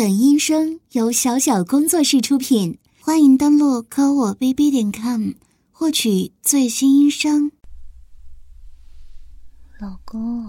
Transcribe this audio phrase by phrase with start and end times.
[0.00, 5.32] 本音声由小小工作室出品，欢迎登录科我 bb 点 com
[5.70, 7.52] 获取最新音声。
[9.78, 10.46] 老公，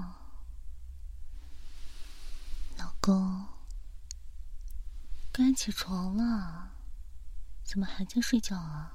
[2.78, 3.46] 老公，
[5.34, 6.70] 该起床了，
[7.66, 8.94] 怎么还在睡觉啊？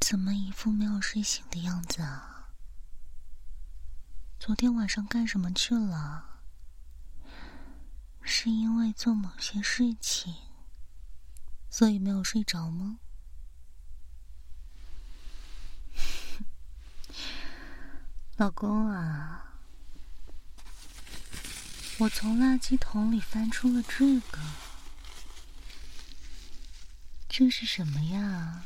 [0.00, 2.37] 怎么一副没有睡醒的样子啊？
[4.40, 6.40] 昨天晚上干什么去了？
[8.22, 10.34] 是因为做某些事情，
[11.68, 12.98] 所以没有睡着吗？
[18.36, 19.54] 老公啊，
[21.98, 24.38] 我从垃圾桶里翻出了这个，
[27.28, 28.64] 这是什么呀？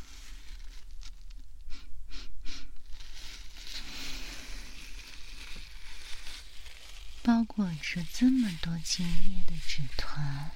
[7.24, 10.50] 包裹着这么多精液的纸团，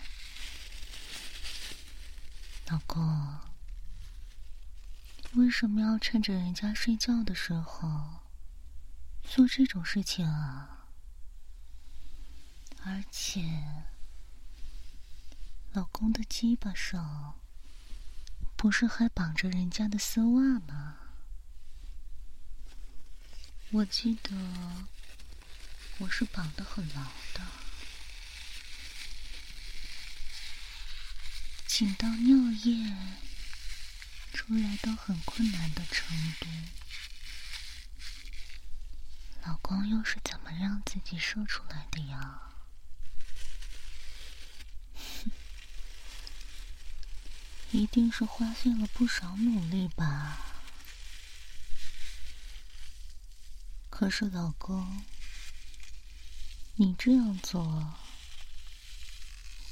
[2.67, 3.39] 老公，
[5.35, 8.23] 为什么要趁着人家睡觉的时候
[9.23, 10.89] 做这种事情啊？
[12.83, 13.87] 而且，
[15.73, 17.39] 老公的鸡巴上
[18.57, 20.97] 不是还绑着人家的丝袜吗？
[23.71, 24.33] 我记得。
[25.99, 27.03] 我是绑得很牢
[27.33, 27.41] 的，
[31.67, 32.95] 紧到尿液
[34.35, 36.47] 出来都很困难的程度。
[39.47, 42.43] 老公又是怎么让自己射出来的呀？
[47.73, 50.39] 一定是花费了不少努力吧？
[53.89, 55.03] 可是老公。
[56.79, 57.95] 你这样做，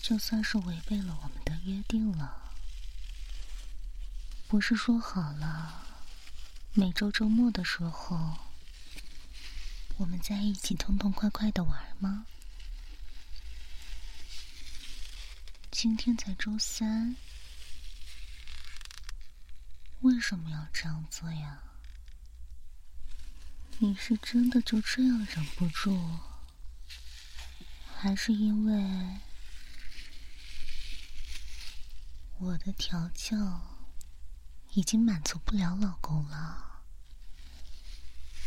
[0.00, 2.50] 就算是违背了我们的约定了。
[4.48, 5.86] 不是说好了，
[6.72, 8.38] 每周周末的时候，
[9.98, 12.24] 我们在一起痛痛快快的玩吗？
[15.70, 17.16] 今天才周三，
[20.00, 21.58] 为什么要这样做呀？
[23.76, 26.18] 你是真的就这样忍不住？
[28.04, 29.18] 还是因为
[32.36, 33.34] 我的调教
[34.74, 36.82] 已经满足不了老公了，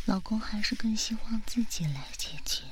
[0.05, 2.65] 老公还是更希望自己来解决，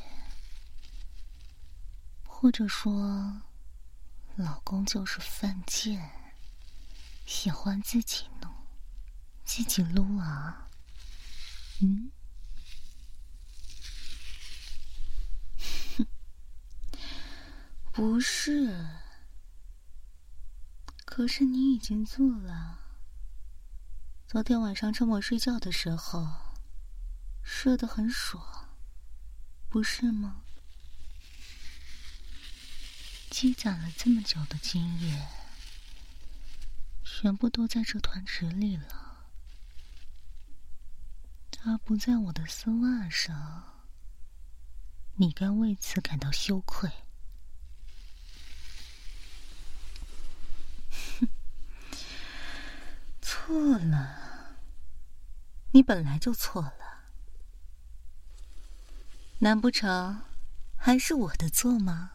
[2.23, 3.41] 或者说，
[4.35, 6.11] 老公就是犯贱，
[7.25, 8.53] 喜欢自己弄，
[9.43, 10.67] 自己撸啊？
[11.81, 12.11] 嗯？
[17.95, 18.89] 不是，
[21.05, 22.77] 可是你已经做了。
[24.27, 26.27] 昨天晚上趁我睡觉的时候，
[27.41, 28.67] 射得很爽，
[29.69, 30.41] 不是吗？
[33.29, 35.29] 积攒了这么久的经验，
[37.01, 39.29] 全部都在这团纸里了，
[41.63, 43.85] 而不在我的丝袜上。
[45.15, 46.91] 你该为此感到羞愧。
[53.45, 54.57] 错了，
[55.71, 57.05] 你本来就错了，
[59.37, 60.23] 难不成
[60.75, 62.13] 还是我的错吗？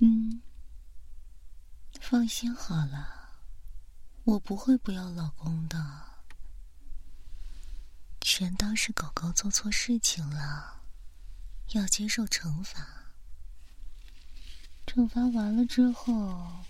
[0.00, 0.42] 嗯，
[2.00, 3.30] 放心好了，
[4.24, 5.78] 我不会不要老公的，
[8.20, 10.80] 全当是狗狗做错事情了，
[11.74, 12.93] 要接受惩罚。
[14.94, 16.64] 惩罚完了之后，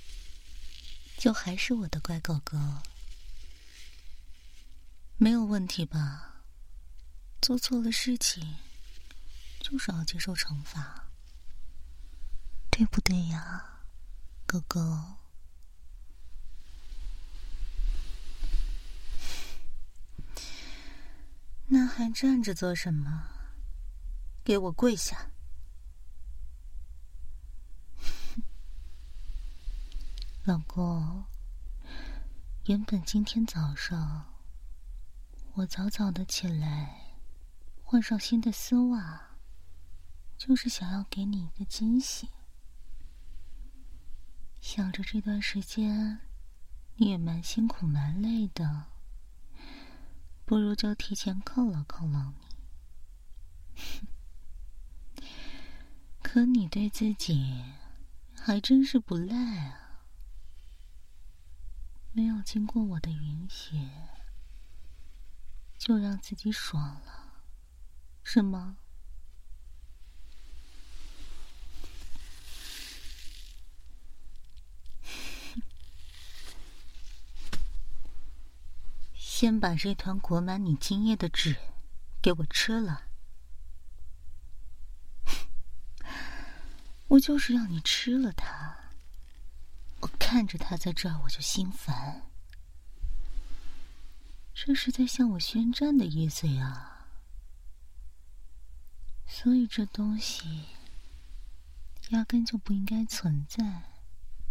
[1.19, 2.57] 就还是我的乖狗狗，
[5.19, 6.37] 没有问题吧？
[7.43, 8.57] 做错了事情，
[9.61, 11.05] 就是要接受惩罚，
[12.71, 13.81] 对不对呀，
[14.47, 14.81] 狗狗？
[21.67, 23.29] 那还站着做什么？
[24.43, 25.29] 给我跪下！
[30.47, 31.25] 老公，
[32.67, 34.27] 原本今天早上
[35.55, 37.17] 我早早的起来，
[37.83, 39.39] 换上新的丝袜，
[40.37, 42.29] 就是想要给你一个惊喜。
[44.61, 46.21] 想着这段时间
[46.97, 48.89] 你也蛮辛苦蛮累的，
[50.45, 52.31] 不如就提前犒劳犒劳
[53.79, 55.23] 你。
[56.23, 57.65] 可你对自己
[58.37, 59.37] 还真是不赖
[59.71, 59.81] 啊！
[62.17, 63.89] 没有经过我的允许，
[65.77, 67.43] 就让自己爽了，
[68.23, 68.77] 是吗？
[79.13, 81.57] 先把这团裹满你精液的纸
[82.23, 83.09] 给我吃了，
[87.09, 88.74] 我就是要你吃了它。
[90.27, 92.23] 看着他在这儿，我就心烦。
[94.55, 97.07] 这是在向我宣战的意思呀。
[99.27, 100.65] 所以这东西
[102.09, 103.83] 压根就不应该存在，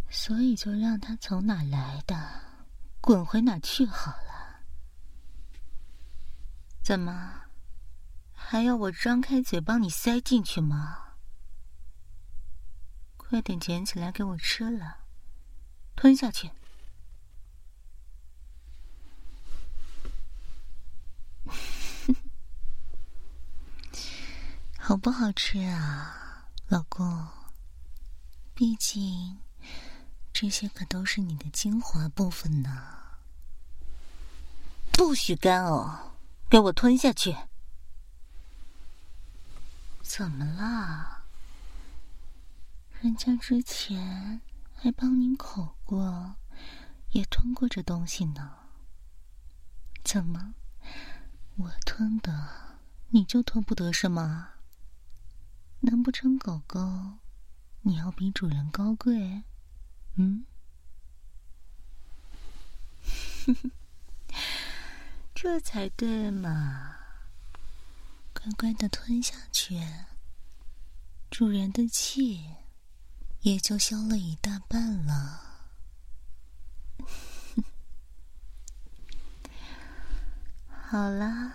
[0.08, 2.40] 所以就让它从哪来的
[3.00, 4.62] 滚回哪去好了。
[6.84, 7.46] 怎么，
[8.32, 11.16] 还要我张开嘴帮你塞进去吗？
[13.16, 15.03] 快点捡起来给我吃了，
[15.96, 16.50] 吞下去。
[24.78, 27.26] 好不好吃啊，老公？
[28.54, 29.38] 毕竟
[30.32, 32.98] 这些可都是你的精华部分呢，
[34.92, 36.12] 不许干呕。
[36.50, 37.34] 给我吞下去！
[40.02, 41.24] 怎么了？
[43.00, 44.40] 人家之前
[44.84, 46.36] 还帮您口过，
[47.12, 48.54] 也吞过这东西呢。
[50.04, 50.54] 怎么，
[51.56, 52.76] 我吞的
[53.08, 54.50] 你就吞不得是吗？
[55.80, 57.14] 难不成狗狗，
[57.80, 59.44] 你要比主人高贵？
[60.16, 60.44] 嗯？
[65.34, 66.96] 这才对嘛！
[68.34, 69.80] 乖乖的吞下去，
[71.30, 72.44] 主人的气
[73.44, 75.42] 也就消了一大半了。
[80.66, 81.52] 好了，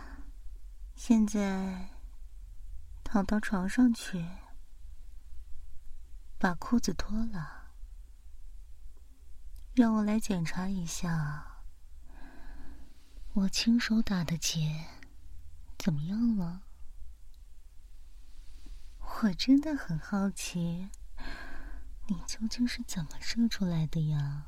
[0.96, 1.90] 现在
[3.04, 4.24] 躺到床上去，
[6.38, 7.72] 把裤子脱了，
[9.74, 11.64] 让我来检查一下。
[13.34, 14.86] 我亲手打的结，
[15.80, 16.62] 怎么样了？
[19.00, 20.92] 我真的很好奇，
[22.12, 24.48] 你究竟是怎么射出来的呀？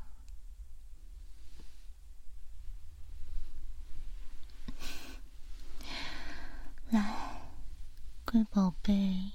[6.90, 7.40] 来，
[8.24, 9.30] 乖宝贝，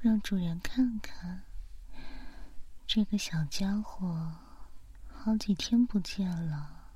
[0.00, 1.44] 让主人看看，
[2.86, 4.36] 这个小家伙
[5.08, 6.90] 好几天不见了。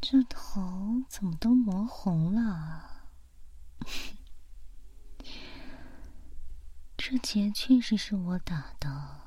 [0.00, 3.04] 这头怎么都磨红了？
[7.10, 9.22] 这结确实是我打的，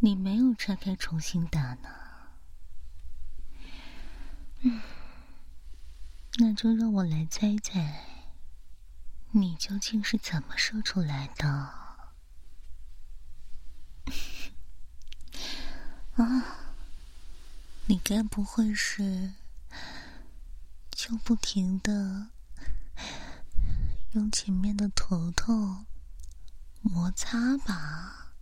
[0.00, 1.88] 你没有拆开重新打呢。
[4.60, 4.82] 嗯，
[6.34, 8.04] 那就让我来猜猜，
[9.30, 11.48] 你究竟是怎么射出来的？
[16.22, 16.74] 啊，
[17.86, 19.32] 你该不会是……
[20.90, 22.28] 就不停的
[24.10, 25.86] 用前面的头头
[26.82, 28.34] 摩擦吧，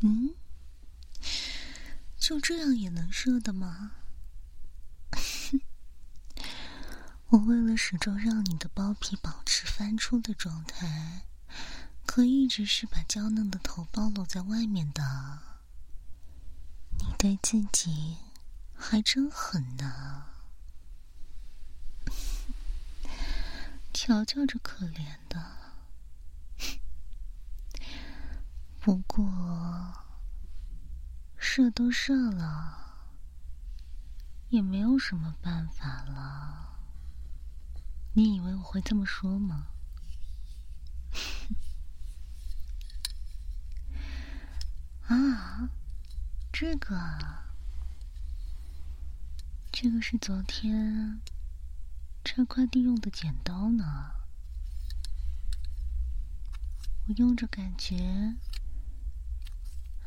[0.00, 0.34] 嗯，
[2.18, 3.92] 就这样也能射的吗？
[7.30, 11.26] 我为了始终让你的包皮保持翻出的状态，
[12.06, 15.38] 可一直是把娇嫩的头暴露在外面的。
[16.98, 18.16] 你对自己
[18.74, 20.26] 还真狠呢。
[23.92, 25.59] 瞧瞧这可怜的，
[28.80, 29.28] 不过
[31.36, 32.96] 射都射了，
[34.48, 36.78] 也没有什么办法了。
[38.14, 39.66] 你以为我会这么说吗？
[45.08, 45.68] 啊，
[46.50, 46.96] 这个，
[49.70, 51.20] 这个是昨天。
[52.24, 54.12] 拆快递用的剪刀呢？
[57.06, 58.36] 我用着感觉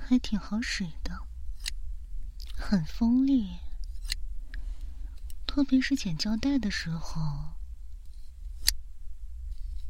[0.04, 1.26] 还挺好使的，
[2.56, 3.60] 很锋利，
[5.48, 7.54] 特别是剪胶带的时候，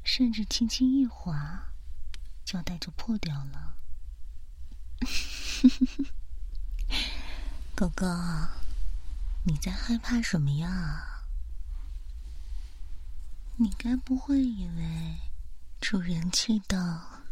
[0.03, 1.73] 甚至轻轻一划，
[2.45, 3.75] 胶带就破掉了。
[7.75, 8.05] 狗狗，
[9.45, 11.23] 你在害怕什么呀？
[13.57, 15.17] 你该不会以为
[15.81, 17.22] 主人气到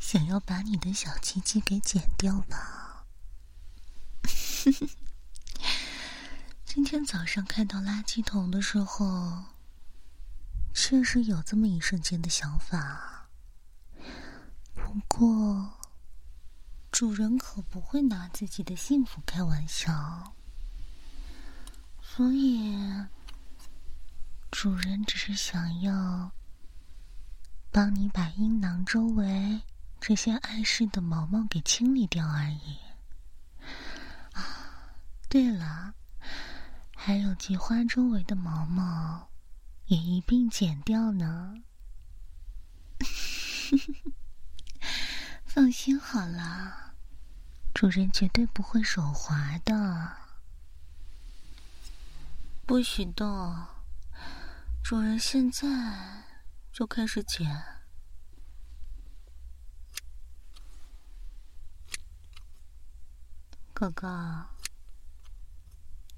[0.00, 3.06] 想要把你的小鸡鸡给剪掉吧？
[6.64, 9.44] 今天早上看到垃圾桶的时候，
[10.74, 13.28] 确实有这么一瞬间的想法。
[14.74, 15.78] 不过，
[16.90, 20.34] 主人可不会拿自己的幸福开玩笑。
[22.02, 22.76] 所以，
[24.50, 26.32] 主人只是想要
[27.70, 29.62] 帮你把阴囊周围
[30.00, 32.78] 这些碍事的毛毛给清理掉而已。
[34.32, 34.96] 啊，
[35.28, 35.94] 对了，
[36.96, 39.28] 还有菊花周围的毛毛
[39.86, 41.62] 也一并剪掉呢。
[45.44, 46.94] 放心好了，
[47.74, 50.16] 主人绝对不会手滑的。
[52.66, 53.66] 不许动！
[54.82, 56.24] 主人现在
[56.72, 57.79] 就开始剪。
[63.80, 64.44] 哥哥，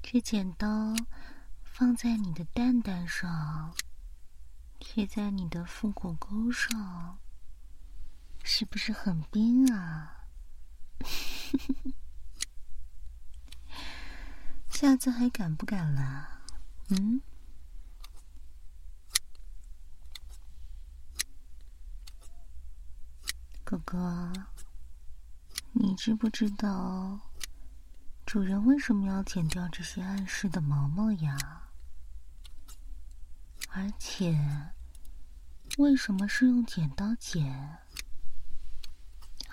[0.03, 0.97] 这剪刀
[1.63, 3.73] 放在你的蛋蛋上，
[4.81, 7.21] 贴在你的腹股沟上，
[8.43, 10.25] 是不是很冰啊？
[14.69, 16.43] 下次还敢不敢了？
[16.89, 17.21] 嗯，
[23.63, 24.33] 哥哥，
[25.71, 27.21] 你知不知道
[28.33, 31.37] 主人为什么要剪掉这些暗示的毛毛呀？
[33.69, 34.73] 而且，
[35.77, 37.77] 为什么是用剪刀剪，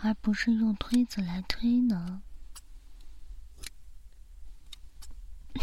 [0.01, 2.21] 而不是用推子来推呢？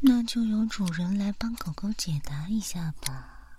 [0.00, 3.58] 那就由主人来帮狗狗解答一下吧。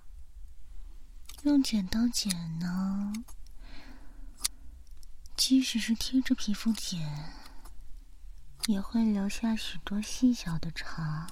[1.44, 3.14] 用剪刀剪呢，
[5.36, 7.34] 即使是贴着皮肤剪，
[8.68, 11.28] 也会留下许多细小的茬。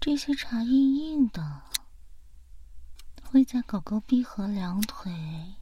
[0.00, 1.62] 这些茬硬硬的，
[3.22, 5.54] 会在狗狗闭合两腿，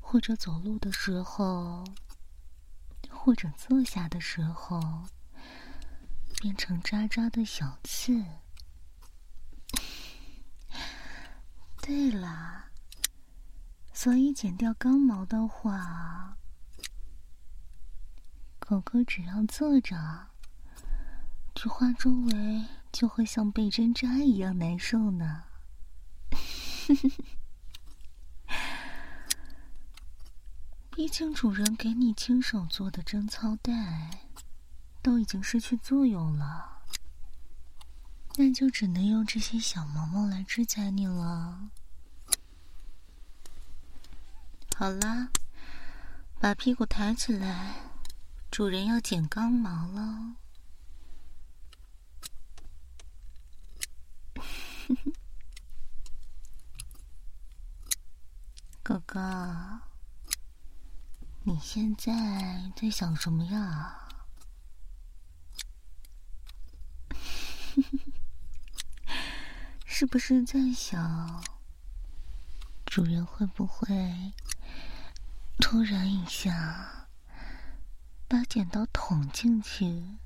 [0.00, 1.84] 或者走路的时候，
[3.10, 5.04] 或者坐下的时候。
[6.40, 8.24] 变成渣渣的小刺。
[11.82, 12.69] 对了，
[14.02, 16.38] 所以剪掉刚毛的话，
[18.58, 20.28] 狗狗只要坐着，
[21.54, 25.42] 菊花周围就会像被针扎一样难受呢。
[30.88, 34.22] 毕竟主人给你亲手做的贞操带。
[35.02, 36.84] 都已经失去作用了，
[38.38, 41.68] 那就只能用这些小毛毛来制裁你了。
[44.80, 45.28] 好啦，
[46.40, 47.74] 把屁股抬起来，
[48.50, 50.36] 主人要剪刚毛了。
[58.82, 59.82] 哥哥，
[61.42, 64.08] 你现在在想什么呀？
[69.84, 71.44] 是不是在想，
[72.86, 74.32] 主人会不会
[75.60, 77.06] 突然一下
[78.26, 80.18] 把剪刀捅进去，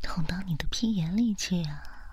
[0.00, 2.12] 捅到你的屁眼里去啊？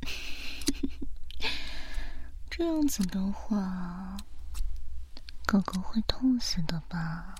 [2.48, 4.16] 这样子的话，
[5.44, 7.34] 狗狗会痛死的吧？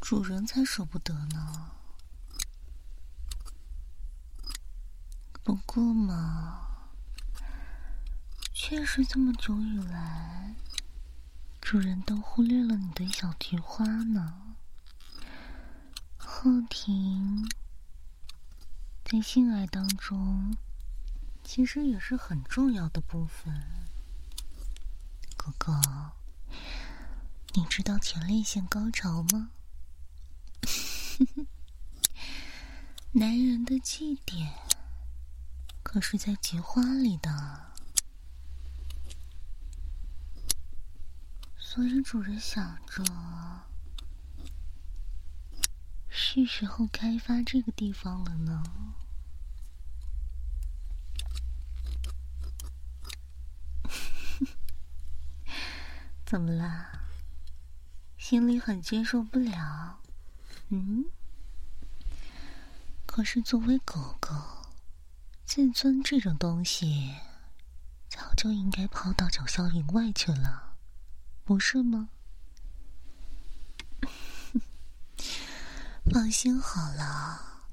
[0.00, 1.72] 主人才舍不得呢。
[5.42, 6.71] 不过嘛，
[8.64, 10.54] 确实这么久以来，
[11.60, 14.54] 主人都忽略了你的小菊花呢。
[16.16, 17.50] 后庭
[19.04, 20.56] 在性爱当中，
[21.42, 23.64] 其实也是很重要的部分。
[25.36, 26.12] 哥哥，
[27.54, 29.50] 你知道前列腺高潮吗？
[33.10, 34.52] 男人的祭点。
[35.82, 37.71] 可是在菊花里的，
[41.74, 43.02] 所以主人想着，
[46.10, 48.62] 是时候开发这个地方了呢。
[56.26, 57.06] 怎么啦？
[58.18, 59.98] 心里很接受不了。
[60.68, 61.06] 嗯，
[63.06, 64.34] 可是作为狗狗，
[65.46, 67.14] 自尊这种东西，
[68.10, 70.71] 早就应该抛到九霄云外去了，
[71.52, 72.08] 不是吗？
[76.10, 77.66] 放心好了，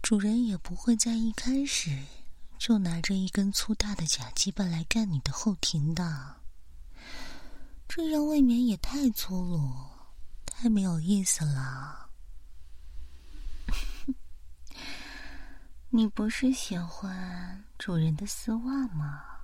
[0.00, 2.06] 主人也不会在一开始
[2.58, 6.36] 就拿着一根粗大的假鸡巴来干你的后庭的，
[7.86, 9.74] 这样未免也太粗鲁，
[10.46, 12.08] 太没有意思了。
[15.90, 19.37] 你不是喜欢主人的丝袜吗？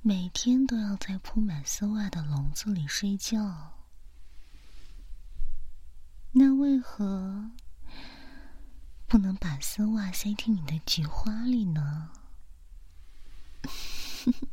[0.00, 3.74] 每天都要在铺满丝袜的笼子里睡觉。
[6.32, 7.50] 那为何
[9.06, 12.12] 不能把丝袜塞进你的菊花里呢？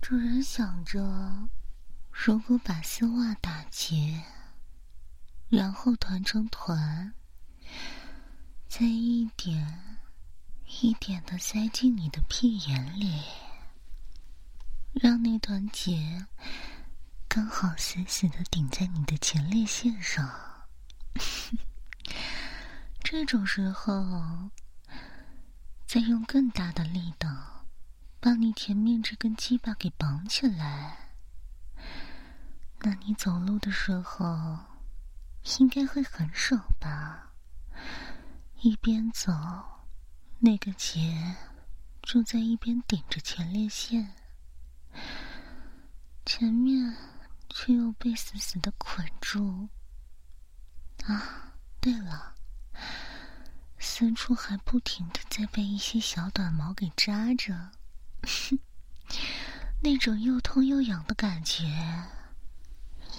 [0.00, 1.48] 主人想着，
[2.12, 4.22] 如果把丝袜打结，
[5.48, 7.12] 然后团成团，
[8.68, 9.87] 再一点
[10.68, 13.22] 一点的塞进你的屁眼里，
[14.92, 16.26] 让那团结。
[17.26, 20.30] 刚好死死的顶在你的前列腺上，
[23.02, 24.50] 这种时候
[25.86, 27.28] 再用更大的力道
[28.20, 31.10] 把你前面这根鸡巴给绑起来，
[32.80, 34.58] 那你走路的时候
[35.58, 37.32] 应该会很爽吧？
[38.60, 39.32] 一边走，
[40.40, 41.36] 那个结
[42.02, 44.12] 就在一边顶着前列腺，
[46.24, 46.96] 前面。
[47.50, 49.68] 却又被死死的捆住。
[51.04, 52.34] 啊，对了，
[53.78, 57.70] 四处还不停的在被一些小短毛给扎着，
[59.82, 61.64] 那种又痛又痒的感觉，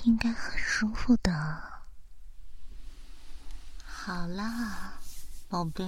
[0.03, 1.83] 应该很舒服的。
[3.83, 4.99] 好啦，
[5.49, 5.83] 宝贝，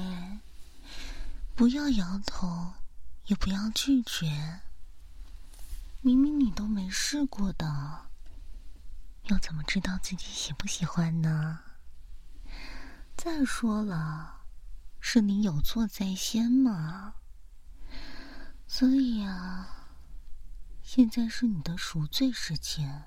[1.62, 2.74] 不要摇头，
[3.26, 4.62] 也不要拒绝。
[6.00, 8.08] 明明你都没试过的。
[9.26, 11.60] 又怎么知道自己喜不喜欢呢？
[13.16, 14.42] 再说了，
[15.00, 17.14] 是你有错在先嘛。
[18.66, 19.86] 所以啊，
[20.82, 23.04] 现在是你的赎罪时间，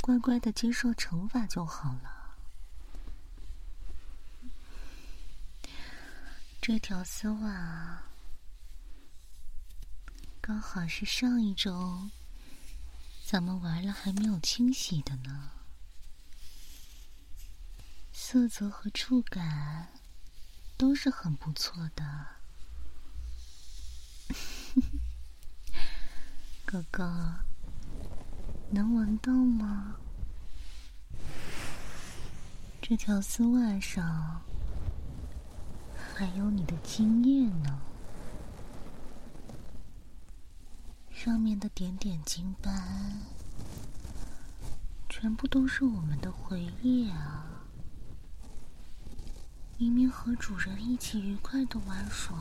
[0.00, 2.21] 乖乖的接受惩罚就好了。
[6.64, 8.04] 这条丝袜
[10.40, 12.08] 刚好是上一周。
[13.26, 15.50] 咱们玩了还没有清洗的呢，
[18.12, 19.88] 色泽和触感
[20.76, 22.26] 都是很不错的。
[26.64, 27.40] 哥哥，
[28.70, 29.96] 能闻到吗？
[32.80, 34.42] 这条丝袜上
[36.14, 37.80] 还有你的精液呢。
[41.10, 43.22] 上面的点点金斑，
[45.08, 47.46] 全部都是我们的回忆啊！
[49.78, 52.36] 明明和主人一起愉快的玩耍，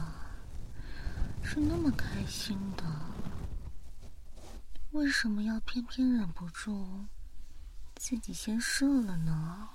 [1.44, 2.84] 是那么开心的，
[4.92, 7.06] 为什么要偏偏忍不住
[7.96, 9.70] 自己先射了呢？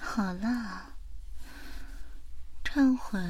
[0.00, 0.96] 好了，
[2.64, 3.20] 忏悔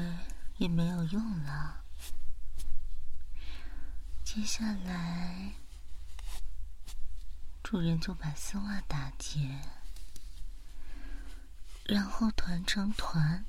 [0.57, 1.83] 也没有用了。
[4.23, 5.53] 接下来，
[7.61, 9.59] 主人就把丝袜打结，
[11.85, 13.45] 然后团成团。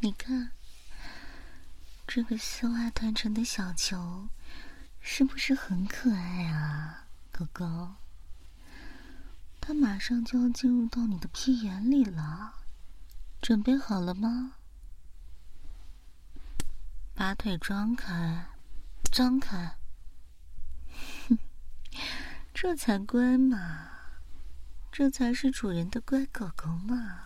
[0.00, 0.52] 你看，
[2.06, 4.28] 这个丝袜团成的小球，
[5.02, 7.96] 是不是很可爱啊，狗狗？
[9.60, 12.54] 它马上就要进入到你的屁眼里了。
[13.40, 14.54] 准备好了吗？
[17.14, 18.46] 把腿张开，
[19.10, 19.76] 张开，
[22.54, 23.90] 这才乖嘛，
[24.90, 27.24] 这才是主人的乖狗狗嘛。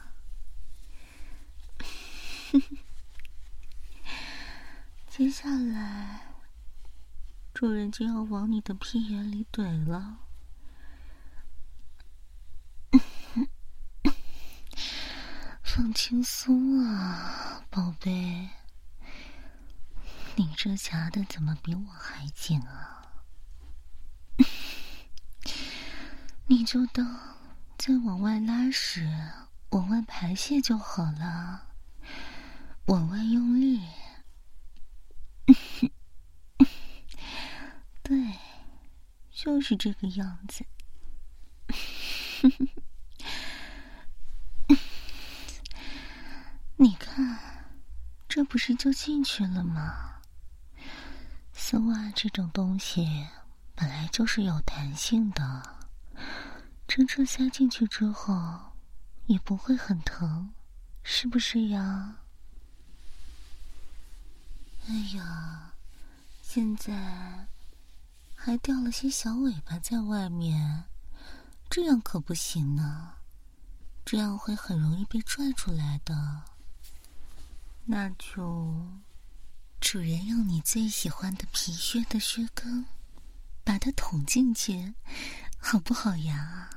[5.09, 6.26] 接下来，
[7.57, 10.19] 主人就要往你的屁眼里怼了。
[15.63, 18.51] 放轻松啊，宝贝！
[20.35, 23.25] 你这夹的怎么比我还紧啊？
[26.49, 27.19] 你就当
[27.79, 29.11] 在往外拉时，
[29.71, 31.69] 往外排泄就好了，
[32.89, 33.81] 往外用力。
[38.07, 38.39] 对，
[39.33, 40.65] 就是这个样子。
[46.77, 47.67] 你看，
[48.29, 50.21] 这不是就进去了吗？
[51.53, 53.27] 丝袜这种东西
[53.75, 55.79] 本来就是有弹性的，
[56.87, 58.77] 真正塞进去之后
[59.25, 60.55] 也不会很疼，
[61.03, 62.19] 是不是呀？
[64.87, 65.73] 哎呀，
[66.41, 67.49] 现在
[68.47, 70.85] 还掉了些小尾巴在外面，
[71.69, 73.15] 这样可不行呢，
[74.05, 76.45] 这样会很容易被拽出来的。
[77.87, 78.87] 那就，
[79.81, 82.87] 主人用你最喜欢的皮靴的靴跟，
[83.65, 84.95] 把它捅进去，
[85.59, 86.71] 好不好呀？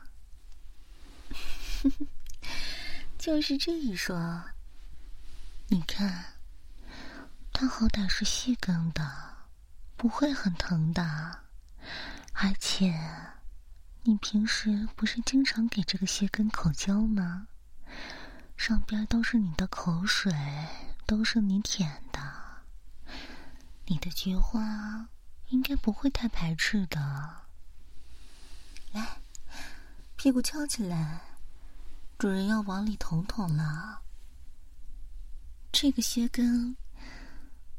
[3.19, 4.43] 就是这一双，
[5.67, 6.33] 你看。
[7.53, 9.37] 它好歹是细跟的，
[9.95, 11.43] 不会很疼的。
[12.41, 12.97] 而且，
[14.03, 17.47] 你平时不是经常给这个鞋跟口交吗？
[18.55, 20.31] 上边都是你的口水，
[21.05, 22.21] 都是你舔的。
[23.87, 25.09] 你的菊花
[25.47, 27.41] 应该不会太排斥的。
[28.93, 29.17] 来，
[30.15, 31.19] 屁股翘起来，
[32.17, 34.01] 主人要往里捅捅了。
[35.73, 36.77] 这个鞋跟。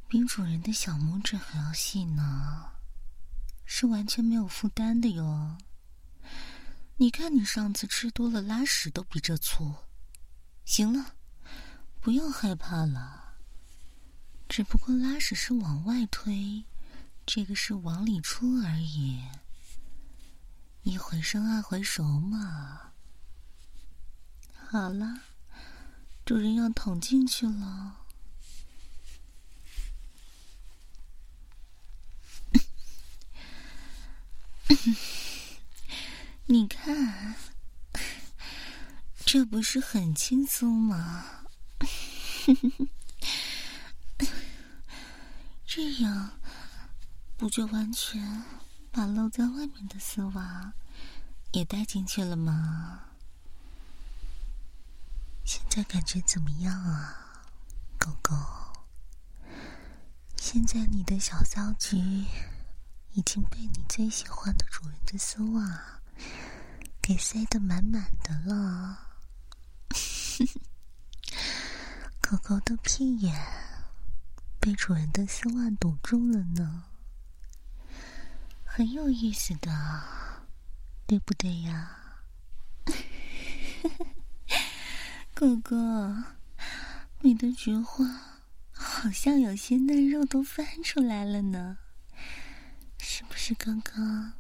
[0.07, 2.73] 比主人的小拇指还要细呢，
[3.73, 5.57] 是完全没有负担的哟。
[6.97, 9.73] 你看，你上次吃多了，拉屎都比这粗。
[10.65, 11.15] 行了，
[12.01, 13.37] 不要害怕了。
[14.49, 16.65] 只不过拉屎是往外推，
[17.25, 19.23] 这个是往里出而已。
[20.83, 22.91] 一回生二回熟嘛。
[24.67, 25.21] 好了，
[26.27, 28.00] 主人要捅进去了。
[36.47, 37.35] 你看，
[39.25, 41.45] 这不是很轻松吗？
[45.67, 46.39] 这样
[47.37, 48.45] 不就完全
[48.91, 50.73] 把露在外面的丝袜
[51.53, 53.05] 也带进去了吗？
[55.45, 57.43] 现在感觉怎么样啊，
[57.99, 58.35] 狗狗？
[60.37, 62.25] 现在你的小骚局。
[63.13, 66.01] 已经被你最喜欢的主人的丝袜
[67.03, 69.17] 给塞得满满的了，
[72.21, 73.35] 狗狗的屁眼
[74.61, 76.85] 被主人的丝袜堵住了呢，
[78.65, 79.71] 很有意思的，
[81.07, 81.97] 对不对呀？
[85.35, 85.77] 狗狗，
[87.21, 88.05] 你的菊花
[88.71, 91.79] 好像有些嫩肉都翻出来了呢。
[93.43, 94.35] 是刚刚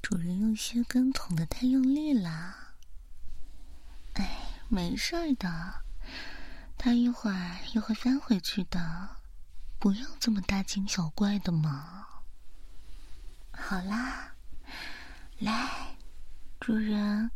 [0.00, 2.54] 主人用靴跟捅的太用力了？
[4.12, 5.82] 哎，没事儿的，
[6.78, 9.16] 它一会儿又会翻回去的，
[9.80, 12.06] 不要这么大惊小怪的嘛。
[13.50, 14.34] 好啦，
[15.40, 15.96] 来，
[16.60, 17.32] 主人，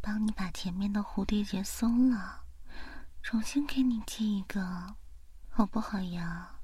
[0.00, 2.44] 帮你把前面的蝴蝶结松了，
[3.22, 4.96] 重新给你系一个，
[5.50, 6.61] 好不好呀？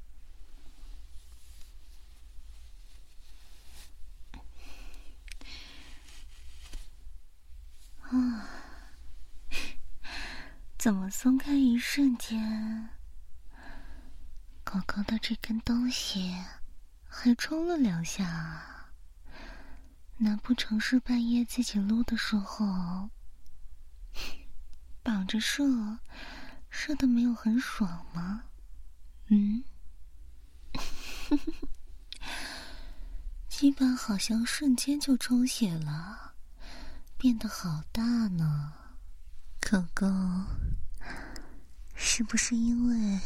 [8.11, 8.49] 啊！
[10.79, 12.88] 怎么松开一瞬间，
[14.64, 16.35] 狗狗的这根东西
[17.07, 18.92] 还抽了两下啊？
[20.18, 23.11] 难不成是半夜自己撸的时候
[25.03, 25.99] 绑着射，
[26.71, 28.44] 射的没有很爽吗？
[29.29, 29.64] 嗯，
[33.49, 36.28] 基本好像瞬间就充血了。
[37.18, 38.72] 变得好大呢，
[39.61, 40.07] 狗狗，
[41.92, 43.20] 是不是因为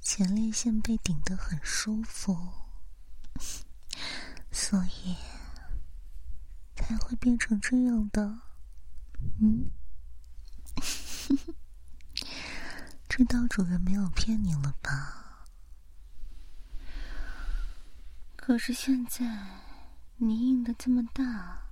[0.00, 2.36] 前列腺被顶得很舒服，
[4.50, 5.16] 所以
[6.74, 8.40] 才会变成这样的？
[9.40, 9.70] 嗯，
[13.08, 15.46] 知道主人没有骗你了吧？
[18.34, 19.46] 可是现在
[20.16, 21.69] 你硬的这么大。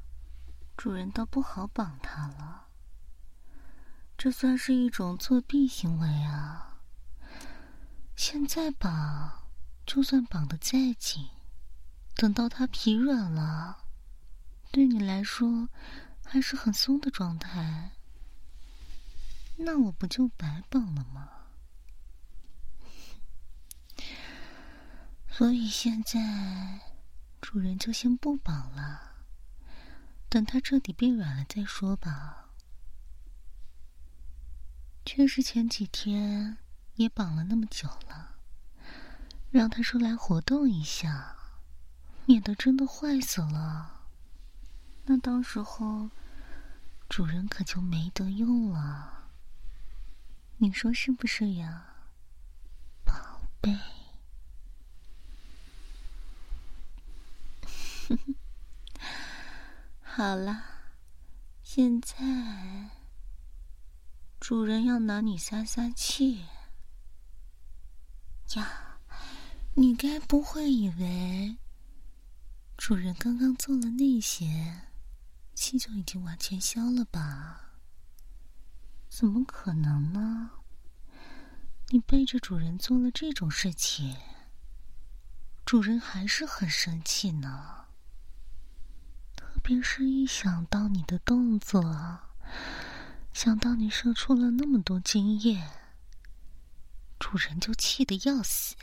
[0.78, 2.68] 主人倒不好绑它了，
[4.16, 6.78] 这算是一种作弊行为啊！
[8.14, 9.48] 现在绑，
[9.84, 11.30] 就算绑得再紧，
[12.14, 13.86] 等到它疲软了，
[14.70, 15.68] 对你来说
[16.24, 17.96] 还是很松的状态。
[19.56, 21.28] 那我不就白绑了吗？
[25.28, 26.80] 所以现在
[27.40, 29.07] 主人就先不绑了，
[30.28, 32.50] 等它彻底变软了再说吧。
[35.04, 36.58] 确实前几天
[36.96, 38.36] 也绑了那么久了，
[39.50, 41.36] 让它出来活动一下，
[42.26, 44.02] 免得真的坏死了，
[45.06, 46.10] 那到时候
[47.08, 49.30] 主人可就没得用了。
[50.58, 51.86] 你说是不是呀，
[53.04, 53.78] 宝贝？
[60.18, 60.64] 好了，
[61.62, 62.16] 现在
[64.40, 66.44] 主人要拿你撒撒气
[68.56, 68.98] 呀！
[69.74, 71.56] 你该不会以为
[72.76, 74.88] 主人刚刚做了那些，
[75.54, 77.78] 气就已经完全消了吧？
[79.08, 80.50] 怎么可能呢？
[81.90, 84.16] 你背着主人做了这种事情，
[85.64, 87.77] 主人还是很生气呢。
[89.68, 91.82] 特别是一想到你的动作，
[93.34, 95.62] 想到你射出了那么多精液，
[97.18, 98.74] 主人就气得要死。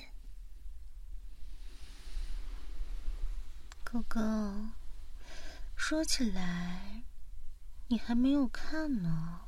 [3.84, 4.74] 哥哥，
[5.76, 7.02] 说起来，
[7.88, 9.40] 你还没有看呢。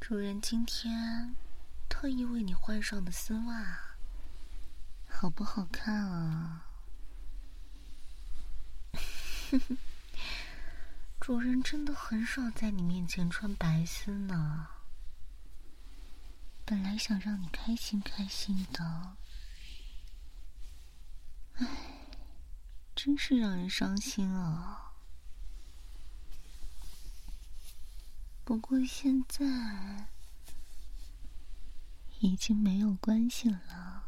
[0.00, 1.36] 主人今天
[1.88, 3.94] 特意为你换上的丝袜，
[5.08, 6.66] 好不好看啊？
[9.50, 9.78] 哼 哼
[11.20, 14.68] 主人真的很少在你面前穿白丝呢。
[16.64, 19.16] 本来想让你开心开心的，
[21.54, 21.66] 唉，
[22.94, 24.92] 真是让人伤心啊。
[28.44, 30.06] 不过现在
[32.20, 34.04] 已经没有关系了。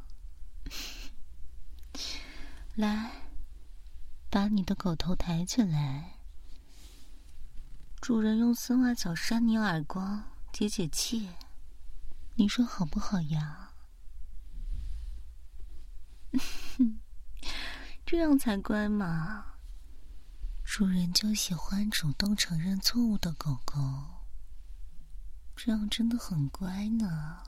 [2.77, 3.22] 来，
[4.33, 6.14] 把你的狗头抬起来。
[8.01, 11.29] 主人用丝袜脚扇你耳光，解解气，
[12.37, 13.75] 你说好不好呀？
[18.07, 19.59] 这样才乖嘛。
[20.64, 23.77] 主人就喜欢主动承认错误的狗狗。
[25.55, 27.42] 这样真的很乖呢。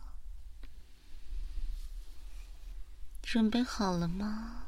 [3.23, 4.63] 准备好了吗？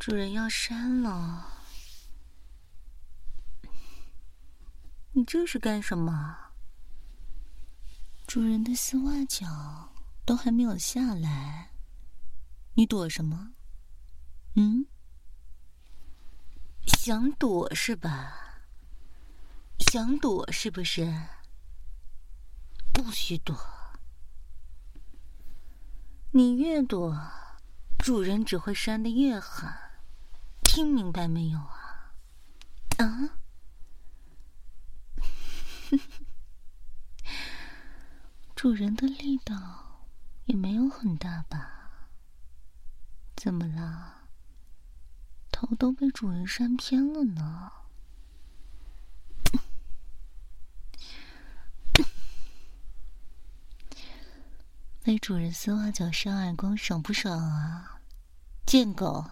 [0.00, 1.46] 主人要扇了。
[5.12, 6.38] 你这是干什么？
[8.26, 9.92] 主人的丝袜脚
[10.24, 11.72] 都还没有下来，
[12.72, 13.52] 你躲什么？
[14.56, 14.86] 嗯？
[16.86, 18.62] 想躲是吧？
[19.80, 21.12] 想躲是不是？
[22.90, 23.54] 不许躲！
[26.30, 27.14] 你越躲，
[27.98, 29.70] 主人只会扇的越狠。
[30.72, 32.12] 听明白没有啊？
[32.98, 33.34] 啊？
[38.54, 40.06] 主人的力道
[40.44, 42.06] 也没有很大吧？
[43.34, 44.28] 怎么了？
[45.50, 47.72] 头都被主人扇偏了呢？
[55.02, 57.98] 被主人丝袜脚扇耳光，爽不爽啊？
[58.64, 59.28] 贱狗，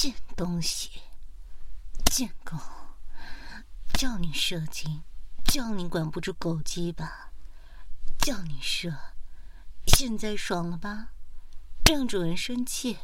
[0.00, 1.02] 贱东西，
[2.04, 2.56] 贱狗，
[3.94, 5.02] 叫你射精，
[5.44, 7.32] 叫你管不住狗鸡吧，
[8.16, 8.94] 叫你射，
[9.88, 11.08] 现在爽了吧？
[11.84, 12.98] 让主人生气，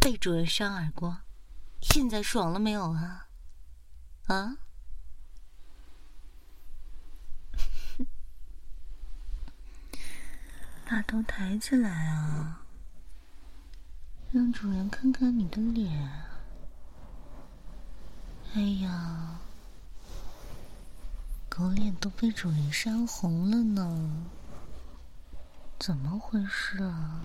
[0.00, 1.20] 被主人扇耳光，
[1.82, 3.26] 现在爽了没有啊？
[4.28, 4.56] 啊？
[10.88, 12.62] 把头抬起来啊，
[14.32, 16.26] 让主人看看你的脸。
[18.54, 19.38] 哎呀，
[21.48, 24.26] 狗脸都被主人扇红了呢，
[25.78, 27.22] 怎么回事啊？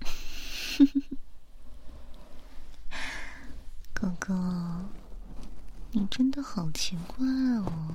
[3.92, 4.86] 哥哥，
[5.92, 7.94] 你真的好奇怪哦。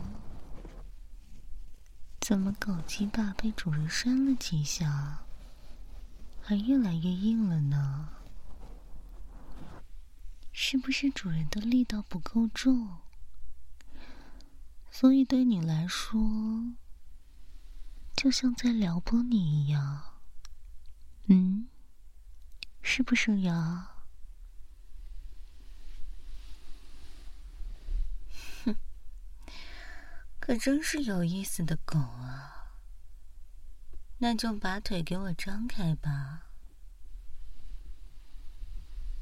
[2.21, 5.24] 怎么狗鸡巴被主人扇了几下，
[6.47, 8.09] 还越来越硬了呢？
[10.51, 12.99] 是不是主人的力道不够重，
[14.91, 16.21] 所以对你来说，
[18.15, 20.21] 就像在撩拨你一样？
[21.25, 21.67] 嗯，
[22.83, 24.03] 是不是呀？
[28.63, 28.75] 哼，
[30.39, 32.54] 可真是有意思的狗啊！
[34.17, 36.43] 那就把腿给我张开吧。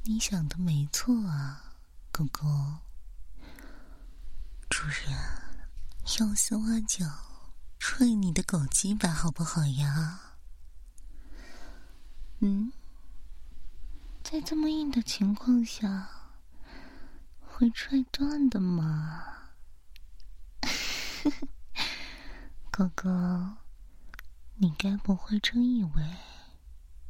[0.03, 1.73] 你想的没错啊，
[2.11, 2.45] 狗狗。
[4.69, 5.11] 主人，
[6.19, 7.05] 用丝袜脚
[7.79, 10.19] 踹你的狗鸡巴好不好呀？
[12.39, 12.71] 嗯，
[14.23, 16.09] 在这么硬的情况下，
[17.39, 19.23] 会踹断的吗？
[22.71, 23.09] 狗狗，
[24.55, 26.17] 你该不会真以为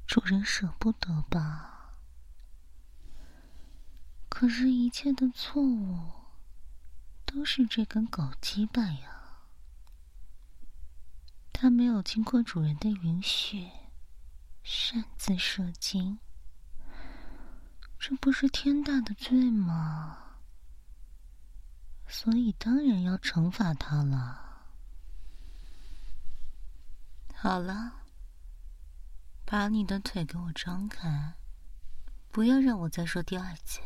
[0.07, 1.95] 主人舍不得吧？
[4.29, 5.99] 可是，一切的错误
[7.25, 9.43] 都是这根狗鸡巴呀！
[11.51, 13.69] 它没有经过主人的允许，
[14.63, 16.17] 擅自射精，
[17.99, 20.37] 这不是天大的罪吗？
[22.07, 24.42] 所以，当然要惩罚他了。
[27.43, 28.05] 好了，
[29.43, 31.33] 把你的腿给我张开，
[32.31, 33.81] 不要让我再说第二次。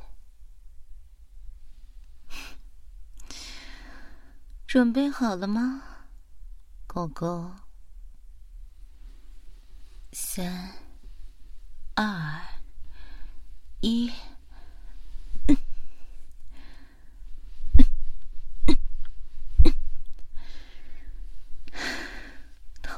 [4.68, 5.82] 准备好了吗，
[6.86, 7.56] 狗狗？
[10.12, 10.76] 三、
[11.96, 12.40] 二、
[13.82, 14.14] 一。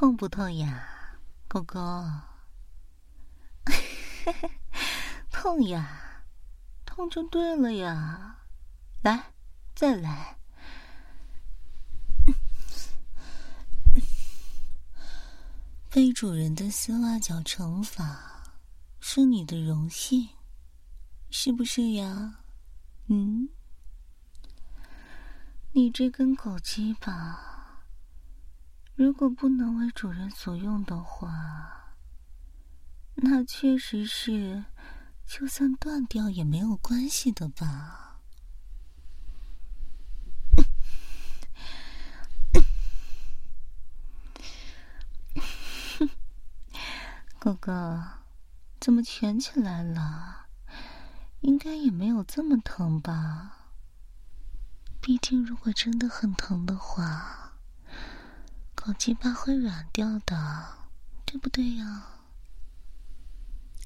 [0.00, 0.88] 痛不痛呀，
[1.46, 1.78] 狗狗？
[5.30, 6.24] 痛呀，
[6.86, 8.38] 痛就对了呀。
[9.02, 9.34] 来，
[9.74, 10.38] 再来。
[15.90, 18.54] 被主人的丝袜脚惩罚，
[19.00, 20.30] 是你的荣幸，
[21.28, 22.38] 是不是呀？
[23.08, 23.50] 嗯，
[25.72, 27.59] 你这根狗鸡巴。
[29.00, 31.94] 如果不能为主人所用的话，
[33.14, 34.66] 那确实是，
[35.26, 38.20] 就算断掉也没有关系的吧？
[47.38, 48.04] 哥哥，
[48.78, 50.48] 怎么蜷起来了？
[51.40, 53.70] 应该也没有这么疼吧？
[55.00, 57.49] 毕竟，如果真的很疼的话。
[58.82, 60.88] 狗鸡巴会软掉的，
[61.26, 62.06] 对不对呀？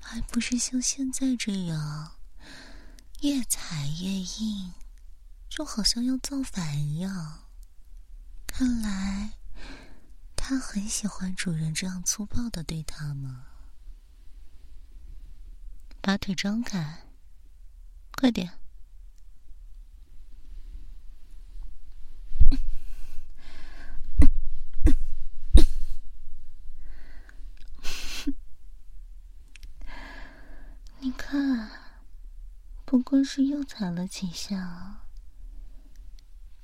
[0.00, 2.12] 还不是像现在这样，
[3.22, 4.72] 越踩越硬，
[5.48, 7.40] 就好像要造反一样。
[8.46, 9.32] 看来，
[10.36, 13.46] 他很喜欢主人这样粗暴的对他吗？
[16.00, 17.00] 把腿张开，
[18.12, 18.60] 快点。
[31.04, 31.70] 你看，
[32.86, 35.02] 不过是又踩了几下，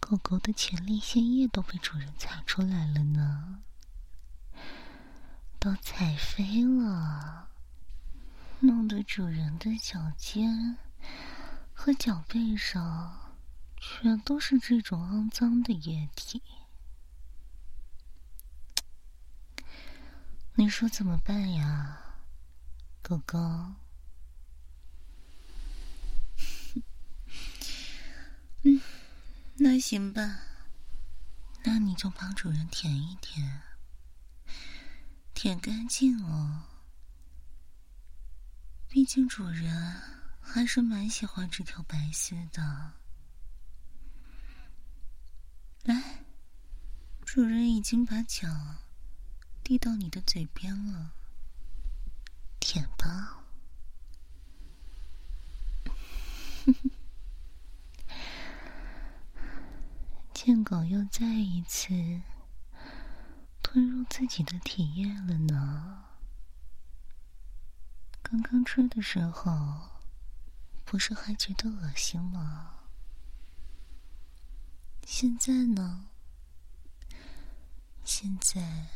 [0.00, 3.58] 狗狗的前列腺液都被主人踩出来了呢，
[5.58, 7.50] 都踩飞了，
[8.60, 10.78] 弄得主人的脚尖
[11.74, 13.34] 和脚背上
[13.76, 16.42] 全都是这种肮脏的液体。
[20.54, 22.16] 你说怎么办呀，
[23.02, 23.74] 狗狗？
[28.62, 28.80] 嗯，
[29.56, 30.40] 那行吧，
[31.64, 33.62] 那你就帮主人舔一舔，
[35.32, 36.64] 舔干净哦。
[38.86, 40.02] 毕竟主人
[40.42, 42.92] 还是蛮喜欢这条白丝的。
[45.84, 46.24] 来，
[47.24, 48.48] 主人已经把脚
[49.64, 51.12] 递到你的嘴边了，
[52.58, 53.39] 舔吧。
[60.42, 62.22] 贱狗又再一次
[63.62, 66.06] 吞入自己的体液了呢。
[68.22, 69.90] 刚刚吃的时候，
[70.86, 72.76] 不是还觉得恶心吗？
[75.04, 76.06] 现在呢？
[78.02, 78.86] 现在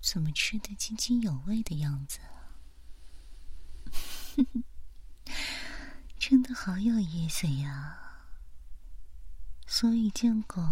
[0.00, 2.20] 怎么吃的津津有味的样子？
[6.18, 7.98] 真的好有意思呀！
[9.74, 10.62] 所以，贱狗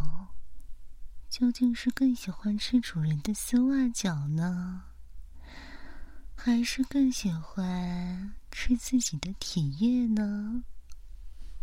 [1.30, 4.82] 究竟是更喜欢吃主人的丝袜脚呢，
[6.36, 10.64] 还是更喜欢吃自己的体液呢？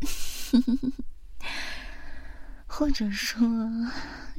[2.66, 3.48] 或者说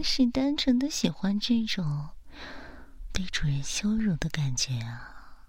[0.03, 2.09] 是单纯的喜欢这种
[3.13, 5.45] 被主人羞辱的感觉啊？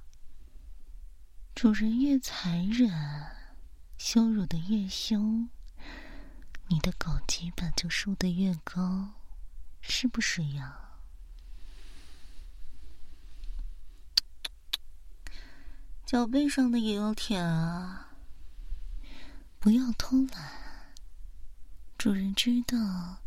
[1.56, 2.91] 主人越残忍，
[3.97, 5.50] 羞辱的越凶，
[6.72, 9.13] 你的狗鸡巴就竖得越高，
[9.82, 10.91] 是不是呀？
[16.05, 18.11] 脚背上的也要舔啊！
[19.59, 20.51] 不要偷懒。
[21.97, 23.17] 主人知道，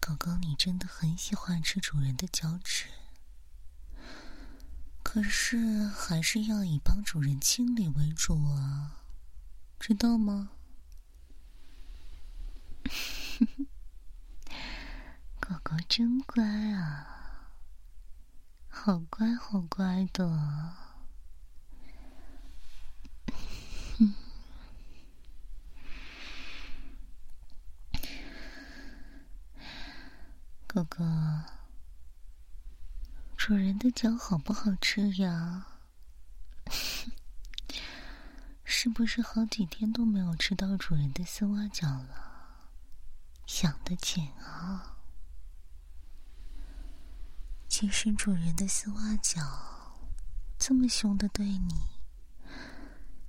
[0.00, 2.86] 狗狗你真的很喜欢吃主人的脚趾，
[5.02, 9.02] 可是还是要以帮主人清理为主啊，
[9.80, 10.50] 知道吗？
[15.40, 17.52] 狗狗真乖啊，
[18.68, 20.74] 好乖好乖的。
[30.66, 31.44] 哥哥，
[33.36, 35.66] 主人的脚好不好吃呀？
[38.64, 42.27] 是不是好几天都没有吃到主人的丝袜脚了？
[43.48, 44.98] 想得紧啊！
[47.66, 49.40] 其实主人的丝袜脚
[50.58, 51.74] 这么凶的对你，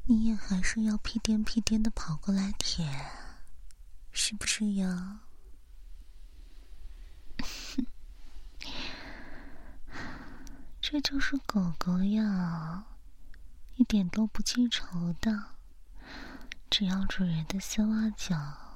[0.03, 3.09] 你也还是要屁颠屁颠的跑过来舔，
[4.11, 5.21] 是不是呀？
[10.81, 12.83] 这就是狗狗呀，
[13.75, 15.55] 一点都不记仇的。
[16.69, 18.68] 只要主人的丝袜脚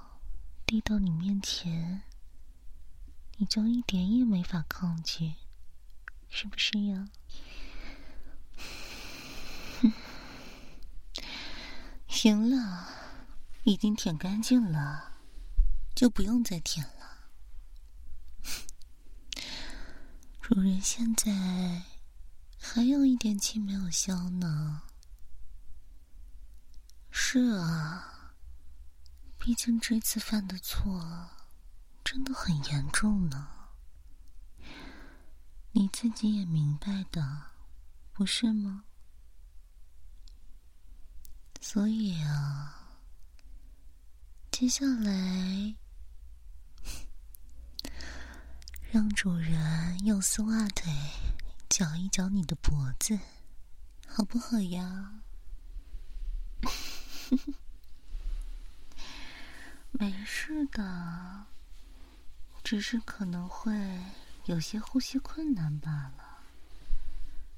[0.74, 2.02] 递到你面前，
[3.38, 5.36] 你就一点也没法抗拒，
[6.28, 7.10] 是不是呀？
[12.10, 12.88] 行了，
[13.66, 15.20] 已经舔干净了，
[15.94, 17.30] 就不用再舔了。
[20.42, 21.84] 主人现在。
[22.58, 24.82] 还有一点气没有消呢。
[27.12, 28.13] 是啊，
[29.46, 31.30] 毕竟这次犯的错
[32.02, 33.50] 真的很严重呢。
[35.74, 37.48] 你自己也明白的，
[38.14, 38.86] 不是吗？
[41.60, 42.96] 所以啊，
[44.50, 45.76] 接下来
[48.94, 50.90] 让主人用丝袜腿。
[51.68, 53.20] 搅一搅你的脖子，
[54.08, 55.22] 好不好呀？
[59.94, 61.46] 没事的，
[62.64, 63.74] 只是可能会
[64.46, 66.40] 有些呼吸困难罢了。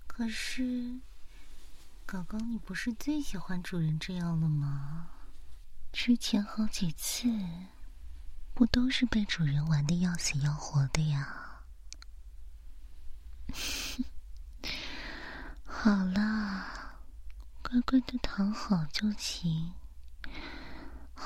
[0.06, 1.00] 可是，
[2.06, 5.08] 狗狗，你不是最喜欢主人这样了吗？
[5.92, 7.28] 之前好几次，
[8.54, 11.62] 不都是被主人玩的要死要活的呀？
[15.64, 16.98] 好啦，
[17.62, 19.74] 乖乖的躺好就行，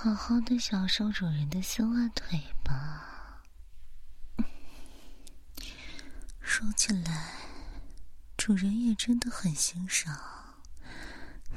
[0.02, 3.44] 好好的享受主人的丝袜腿吧。
[6.40, 7.34] 说起来，
[8.38, 10.18] 主人也真的很欣赏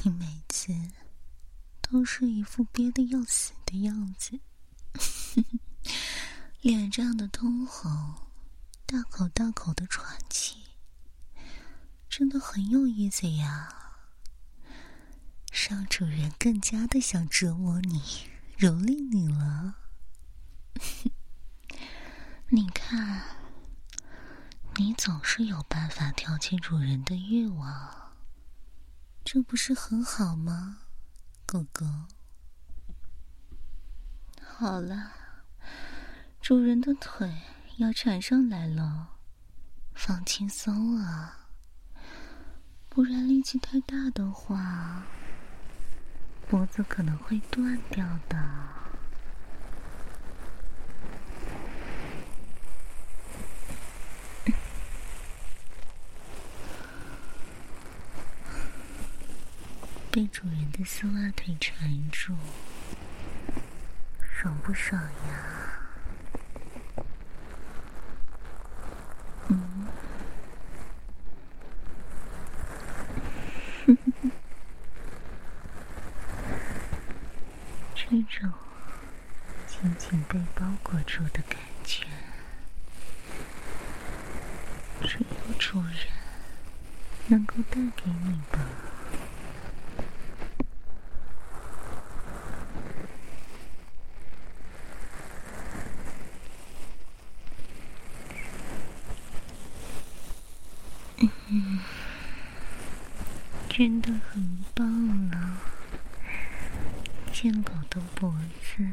[0.03, 0.75] 你，每次
[1.81, 4.41] 都是一副憋得要死的样子，
[6.63, 8.17] 脸涨得通红，
[8.85, 10.65] 大口大口的喘气。
[12.09, 13.69] 真的很有意思呀，
[15.69, 18.03] 让主人更加的想折磨你、
[18.63, 19.75] 蹂躏你了。
[22.51, 23.21] 你看，
[24.77, 28.13] 你总是有办法挑起主人的欲望，
[29.25, 30.83] 这不是很好吗，
[31.45, 32.07] 哥哥？
[34.41, 35.11] 好了，
[36.41, 37.43] 主人的腿
[37.79, 39.17] 要缠上来了，
[39.93, 41.49] 放轻松啊。
[42.89, 45.05] 不然力气太大的话，
[46.53, 48.37] 脖子可能会断掉的。
[60.11, 62.35] 被主人的丝袜腿缠住，
[64.21, 65.09] 爽不爽呀？
[81.05, 82.07] 住的感觉，
[85.03, 85.95] 只有主人
[87.27, 88.59] 能够带给你吧。
[101.49, 101.81] 嗯，
[103.69, 104.87] 真的很棒
[105.33, 105.61] 啊！
[107.33, 108.87] 贱狗的脖子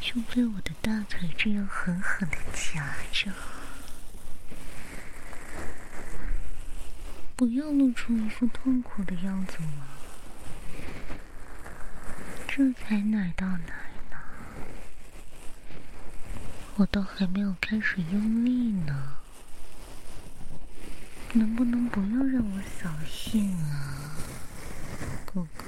[0.00, 3.32] 就被我的大腿这样狠狠的夹着，
[7.36, 9.86] 不要露出一副痛苦的样子嘛！
[12.46, 14.16] 这才奶到奶呢，
[16.76, 19.19] 我都还没有开始用力呢。
[21.32, 24.16] 能不能不要让我扫兴啊，
[25.24, 25.64] 哥哥？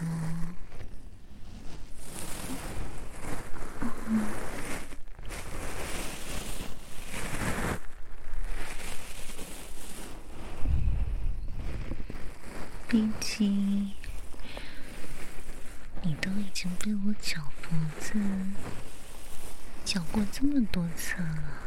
[12.88, 13.92] 毕竟
[16.02, 18.14] 你都已经被我绞脖子
[19.84, 21.58] 绞过这么多次了。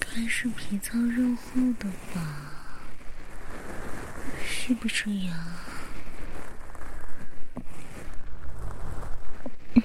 [0.00, 2.20] 该是皮糙肉厚的吧？
[4.44, 5.34] 是不是呀？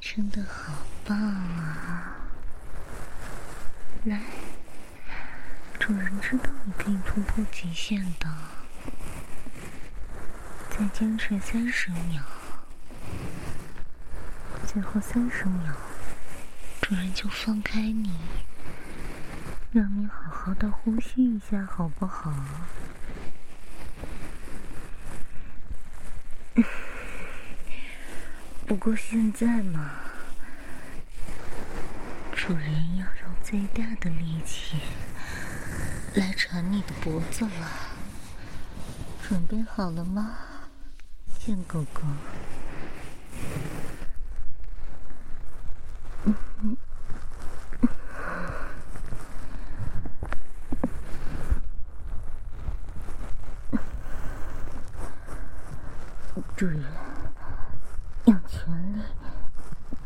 [0.00, 0.72] 真的好
[1.06, 2.16] 棒啊！
[4.04, 4.20] 来，
[5.78, 8.28] 主人知道你可以突破极限的，
[10.70, 12.22] 再坚持三十秒，
[14.66, 15.74] 最后三十秒。
[16.90, 18.10] 主人就放开你，
[19.70, 22.34] 让你好好的呼吸一下，好不好？
[28.66, 29.88] 不过现在嘛，
[32.32, 34.80] 主人要用最大的力气
[36.16, 37.70] 来缠你的脖子了，
[39.28, 40.38] 准备好了吗，
[41.38, 42.02] 贱狗狗？
[56.56, 56.82] 主人，
[58.26, 59.00] 用全力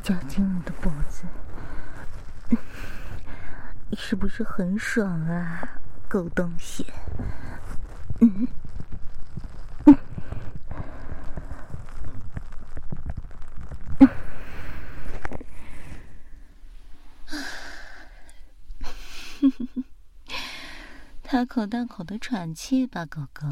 [0.05, 1.25] 夹紧你的脖子，
[3.97, 5.69] 是不是很爽啊，
[6.09, 6.87] 狗东西？
[8.23, 8.49] 嗯。
[21.21, 23.47] 大口大口的喘气吧，狗狗。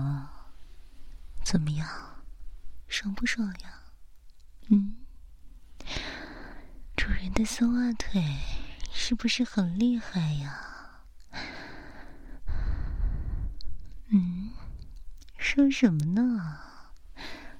[1.44, 1.86] 怎么样，
[2.88, 3.74] 爽不爽呀？
[4.70, 4.96] 嗯，
[6.96, 8.22] 主人的丝袜腿
[9.04, 11.02] 是不是很厉害呀？
[14.10, 14.52] 嗯，
[15.36, 16.60] 说什么呢？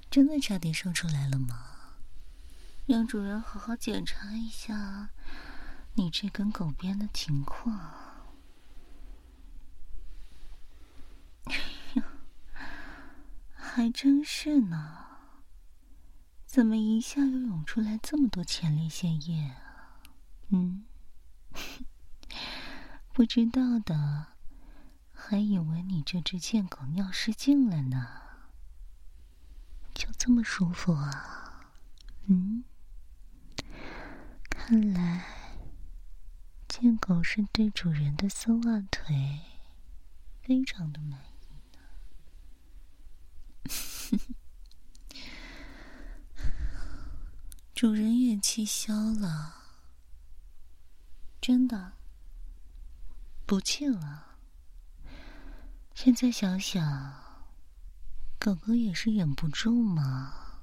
[0.09, 1.97] 真的差点说出来了吗？
[2.85, 5.09] 让主人好好检查一下
[5.95, 7.91] 你这根狗鞭的情况。
[13.51, 15.07] 还真是呢，
[16.45, 19.99] 怎么一下又涌出来这么多前列腺液啊？
[20.47, 20.85] 嗯，
[23.11, 24.27] 不知道的
[25.11, 28.21] 还以为你这只贱狗尿失禁了呢。
[29.93, 31.69] 就这么舒服啊？
[32.25, 32.63] 嗯，
[34.49, 35.23] 看来
[36.67, 39.41] 贱狗是对主人的丝袜腿
[40.41, 41.45] 非常的满意
[41.77, 41.79] 呢。
[47.75, 49.62] 主人也气消了，
[51.43, 51.91] 真的
[53.45, 54.37] 不气了。
[55.93, 57.13] 现在想想，
[58.39, 60.61] 狗狗也是忍不住嘛。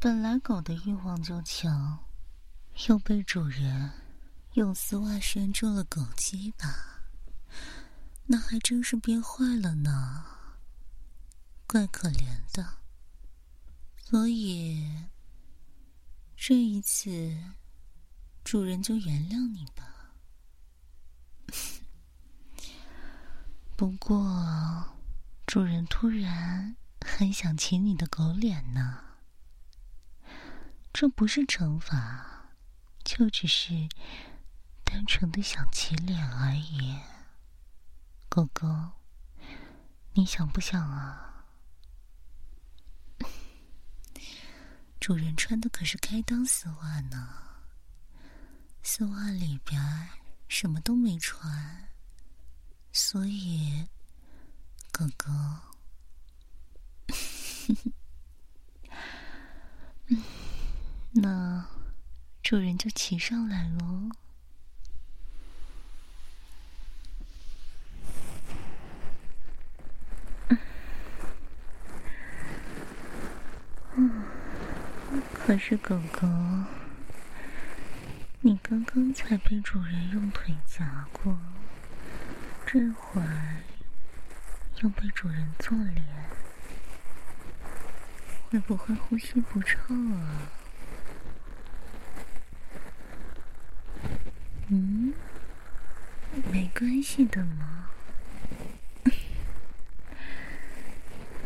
[0.00, 2.06] 本来狗的欲望就强，
[2.88, 3.92] 又被主人
[4.54, 7.02] 用丝袜拴住了狗鸡巴，
[8.24, 10.24] 那还真是憋坏了呢。
[11.66, 12.78] 怪可怜的，
[13.98, 15.04] 所以
[16.34, 17.36] 这一次
[18.50, 20.14] 主人就原谅你吧。
[23.76, 24.96] 不过
[25.46, 26.74] 主人突然
[27.06, 29.04] 很想亲你的狗脸呢，
[30.94, 32.54] 这不是惩罚，
[33.04, 33.86] 就只是
[34.82, 36.98] 单纯的想亲脸而已。
[38.30, 38.92] 狗狗，
[40.14, 41.44] 你想不想啊？
[44.98, 47.47] 主人穿的可是开裆丝袜呢，
[48.90, 49.78] 丝袜里边
[50.48, 51.88] 什么都没穿，
[52.90, 53.86] 所以
[54.90, 55.30] 哥哥，
[61.12, 61.68] 那
[62.42, 64.08] 主人就骑上来了。
[75.34, 76.26] 可是狗狗，
[78.40, 81.36] 你刚刚才被主人用腿夹过，
[82.64, 83.56] 这会儿
[84.80, 86.04] 又被主人坐脸，
[88.48, 90.52] 会不会呼吸不畅啊？
[94.68, 95.12] 嗯，
[96.52, 97.88] 没关系的嘛。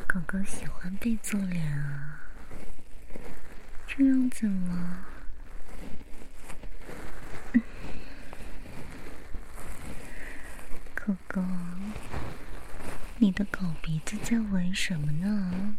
[0.07, 2.21] 狗狗喜欢被做脸啊。
[3.87, 5.07] 这样怎么？
[11.05, 11.43] 狗狗，
[13.19, 15.75] 你的狗鼻子在闻什么呢？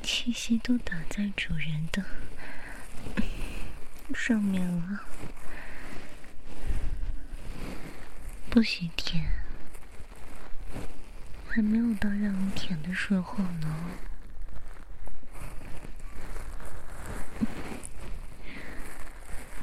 [0.00, 2.04] 气息都打在主人的
[4.14, 5.00] 上面了，
[8.48, 9.32] 不许舔，
[11.48, 13.90] 还没有到让你舔的时候呢。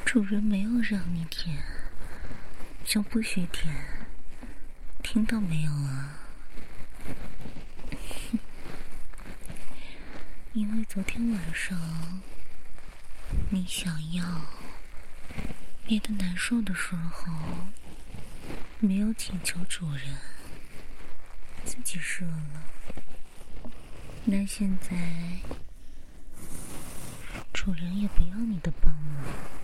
[0.03, 1.61] 主人没有让你舔，
[2.87, 3.75] 就不许舔，
[5.03, 6.19] 听到没有啊？
[10.53, 12.21] 因为昨天晚上
[13.49, 14.23] 你想要
[15.85, 17.29] 憋得难受的时候，
[18.79, 20.17] 没有请求主人，
[21.65, 22.63] 自己射了。
[24.23, 25.41] 那现在
[27.51, 29.56] 主人也不要你的帮忙。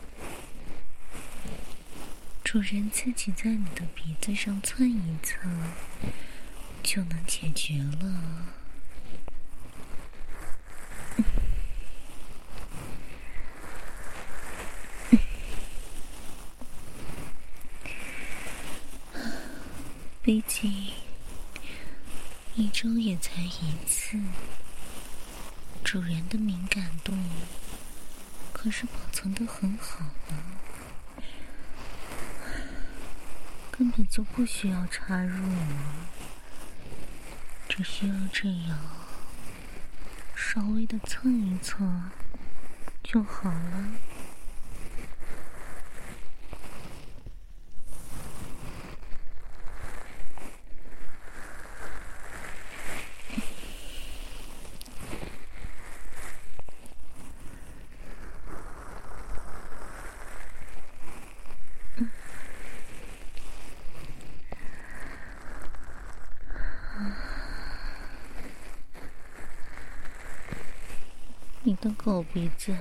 [2.54, 5.74] 主人自己在你的鼻子上蹭一蹭，
[6.84, 8.46] 就能解决了。
[20.22, 20.92] 毕竟
[22.54, 24.20] 一周也才一次，
[25.84, 27.14] 主人的敏感度
[28.54, 30.38] 可是保存的很好呢。
[33.76, 35.68] 根本就不需要插入了，
[37.68, 38.78] 只需要这样
[40.36, 42.12] 稍微的蹭一蹭
[43.02, 43.88] 就好了。
[71.66, 72.78] 你的狗鼻子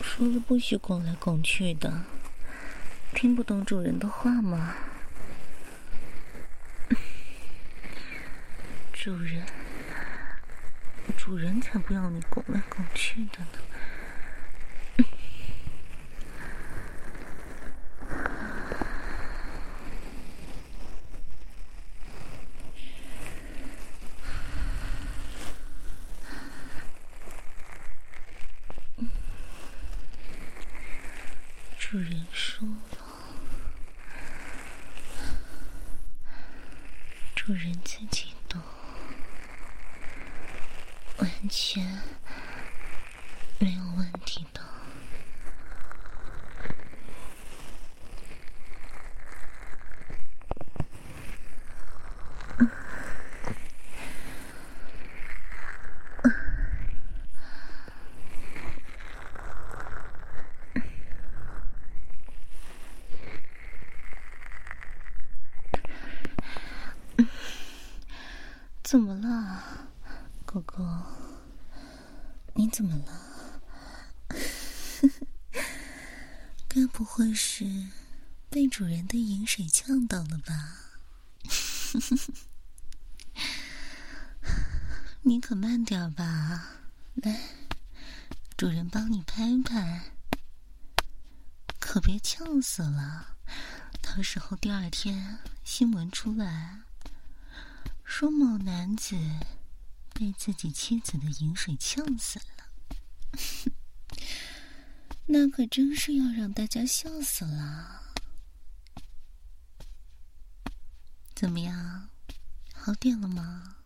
[0.00, 2.04] 说了不许拱来拱去的，
[3.14, 4.74] 听不懂主人的话吗？
[8.94, 9.44] 主人，
[11.18, 13.46] 主人才不要你拱来拱去的呢。
[31.78, 32.98] 主人说了，
[37.36, 38.60] 主人自己动，
[41.18, 42.02] 完全
[43.60, 44.60] 没有问题的。
[68.82, 69.88] 怎么了，
[70.44, 70.76] 狗狗？
[72.54, 73.62] 你怎么了？
[76.68, 77.64] 该不会是
[78.50, 81.00] 被主人的饮水呛到了吧？
[85.22, 86.72] 你可慢点吧，
[87.14, 87.40] 来，
[88.58, 90.12] 主人帮你拍拍，
[91.80, 93.38] 可别呛死了，
[94.02, 96.82] 到时候第二天新闻出来。
[98.04, 99.16] 说某男子
[100.12, 102.55] 被自己妻子的饮水呛死了，
[105.26, 108.02] 那可真是要让大家笑死了。
[111.34, 112.08] 怎么样，
[112.74, 113.76] 好点了吗？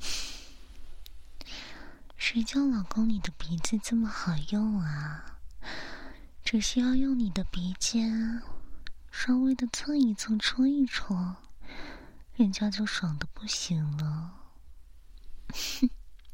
[2.16, 5.38] 谁叫老公你的鼻子这么好用啊？
[6.44, 8.42] 只需要用你的鼻尖
[9.10, 11.36] 稍微的蹭一蹭、戳一戳，
[12.36, 14.47] 人家就爽的不行了。
[15.52, 15.90] 哼，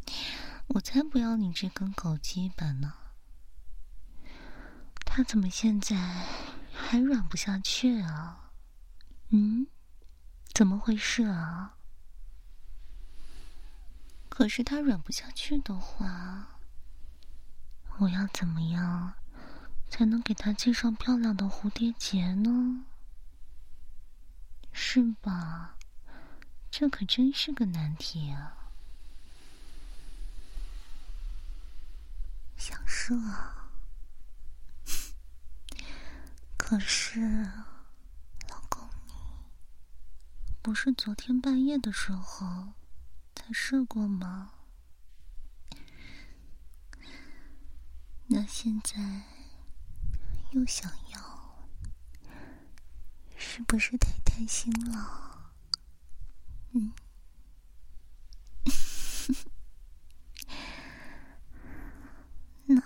[0.74, 2.94] 我才不要你这根狗鸡巴呢！
[5.04, 5.96] 他怎么现在
[6.72, 8.50] 还软不下去啊？
[9.28, 9.66] 嗯，
[10.52, 11.76] 怎么回事啊？
[14.28, 16.58] 可是他软不下去的话，
[17.98, 19.14] 我要怎么样
[19.88, 22.84] 才能给他系上漂亮的蝴蝶结呢？
[24.72, 25.76] 是吧？
[26.68, 28.63] 这可真是个难题啊！
[32.64, 33.14] 想射，
[36.56, 37.20] 可是
[38.48, 39.12] 老公你
[40.62, 42.72] 不是昨天半夜的时候？
[43.34, 44.52] 才试过吗？
[48.28, 48.94] 那现在
[50.52, 51.68] 又想要，
[53.36, 55.52] 是不是太贪心了？
[56.72, 56.94] 嗯，
[62.66, 62.82] 那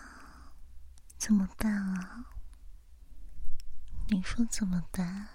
[1.19, 2.27] 怎么办啊？
[4.09, 5.29] 你说怎么办？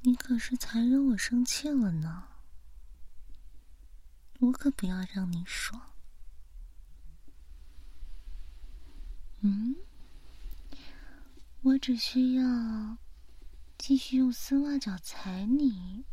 [0.00, 2.28] 你可是才惹我生气了呢。
[4.40, 5.80] 我可不要让你爽。
[9.40, 9.76] 嗯，
[11.62, 12.98] 我只需要
[13.78, 16.04] 继续用丝袜脚踩你，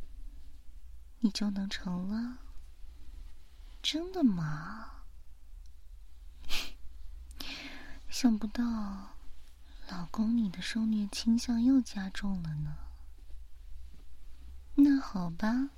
[1.19, 2.37] 你就能成了。
[3.81, 4.98] 真的吗？
[8.09, 8.63] 想不到，
[9.87, 12.75] 老公你的受虐倾向又加重了呢。
[14.75, 15.69] 那好吧。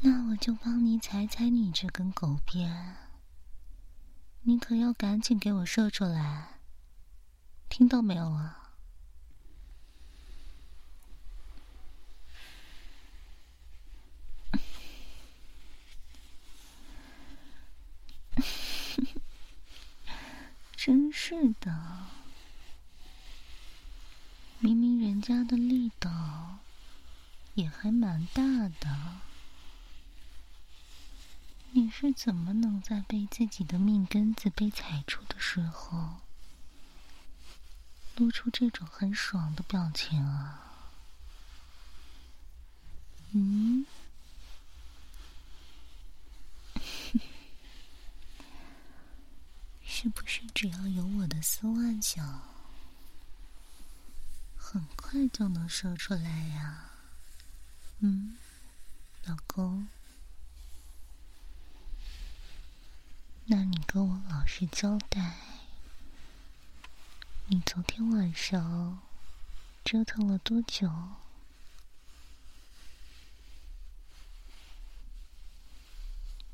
[0.00, 2.96] 那我就帮你踩踩你这根狗鞭，
[4.42, 6.60] 你可要赶紧给我射出来，
[7.70, 8.65] 听到没有啊？
[20.86, 22.06] 真是的，
[24.60, 26.60] 明明人家的力道
[27.54, 29.16] 也还蛮大的。
[31.72, 36.18] 你是怎么能在被自己的命根子被踩住的时候，
[38.14, 40.84] 露出这种很爽的表情啊？
[43.32, 43.84] 嗯，
[49.98, 52.22] 是不是只要有我的丝袜脚，
[54.54, 56.90] 很快就能射出来呀？
[58.00, 58.36] 嗯，
[59.24, 59.88] 老公。
[63.46, 65.38] 那你跟我老实交代，
[67.46, 69.00] 你昨天晚上
[69.82, 70.92] 折腾了多久？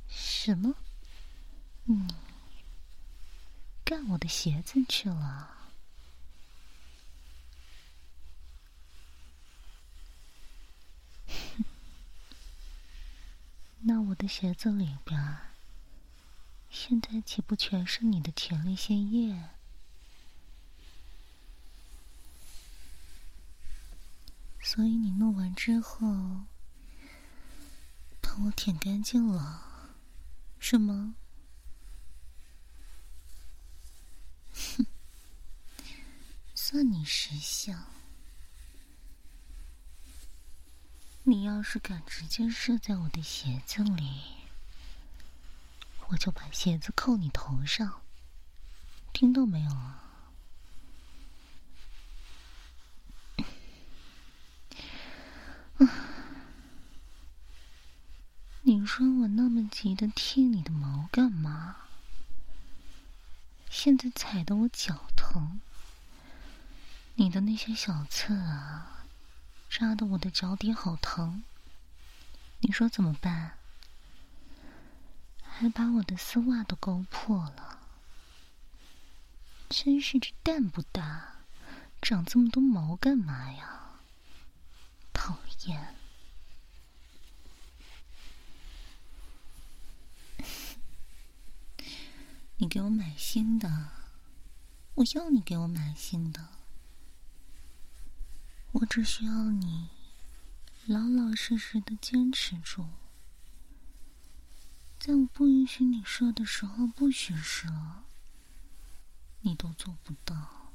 [0.08, 0.76] 什么？
[1.86, 2.06] 你
[3.92, 5.68] 干我的鞋子去了？
[13.84, 15.36] 那我的鞋子里边？
[16.70, 19.50] 现在岂不全是你的前列腺液？
[24.62, 26.46] 所以你弄完之后，
[28.22, 29.90] 帮我舔干净了，
[30.58, 31.14] 是吗？
[34.52, 34.86] 哼，
[36.54, 37.86] 算你识相。
[41.24, 44.22] 你要是敢直接射在我的鞋子里，
[46.08, 48.02] 我就把鞋子扣你头上，
[49.12, 49.98] 听到没有啊？
[58.62, 61.76] 你说我那么急的剃你的毛干嘛？
[63.74, 65.58] 现在踩得我脚疼，
[67.14, 69.06] 你的那些小刺啊，
[69.70, 71.42] 扎的我的脚底好疼。
[72.60, 73.52] 你说怎么办？
[75.42, 77.78] 还把我的丝袜都勾破了，
[79.70, 81.36] 真是这蛋不大，
[82.02, 84.00] 长这么多毛干嘛呀？
[85.14, 85.94] 讨厌！
[92.62, 93.90] 你给我买新的，
[94.94, 96.46] 我要你给我买新的，
[98.70, 99.88] 我只需要你
[100.86, 102.86] 老老实实的坚持住。
[105.00, 107.68] 在我不允许你射的时候不许射，
[109.40, 110.70] 你都做不到，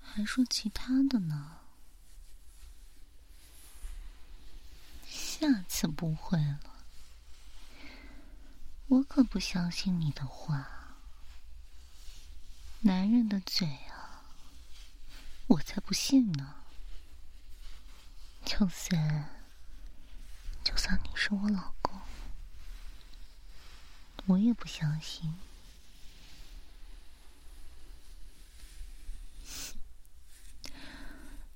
[0.00, 1.58] 还说其他的呢？
[5.06, 6.67] 下次不会了，
[8.88, 10.66] 我可不相信你的话。
[12.80, 14.22] 男人的嘴啊，
[15.46, 16.54] 我才不信呢。
[18.44, 19.28] 就算
[20.64, 22.00] 就算你是我老公，
[24.26, 25.34] 我也不相信。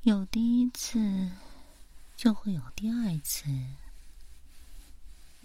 [0.03, 1.31] 有第一次，
[2.17, 3.45] 就会有第二次。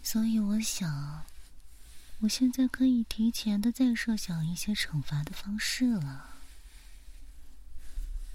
[0.04, 1.24] 所以我想，
[2.22, 6.36] 我现在可以提前的再设想一些惩罚的方式了。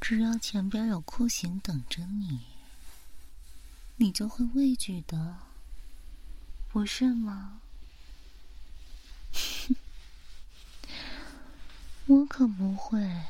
[0.01, 2.47] 只要前边有酷刑等着你。
[3.97, 5.37] 你就会畏惧的，
[6.69, 7.61] 不是吗？
[12.07, 13.23] 我可不会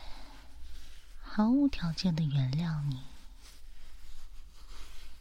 [1.20, 3.03] 毫无条件的原谅你。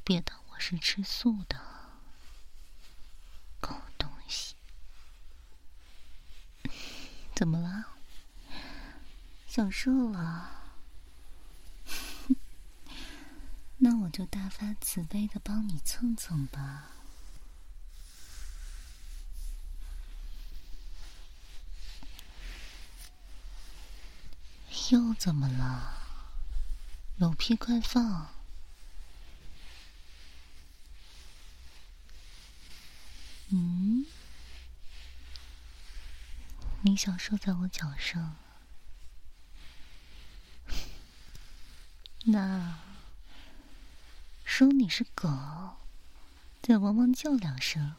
[0.06, 1.60] 别当我是吃素的，
[3.60, 4.56] 狗东西！
[7.42, 7.88] 怎么了？
[9.48, 10.52] 想瘦了？
[13.80, 16.92] 那我就大发慈悲的帮你蹭蹭吧。
[24.92, 25.98] 又怎么了？
[27.18, 28.28] 有屁快放！
[33.50, 34.06] 嗯？
[36.84, 38.36] 你想射在我脚上？
[42.26, 42.80] 那？
[44.44, 45.30] 说你是狗，
[46.62, 47.96] 再汪汪叫两声，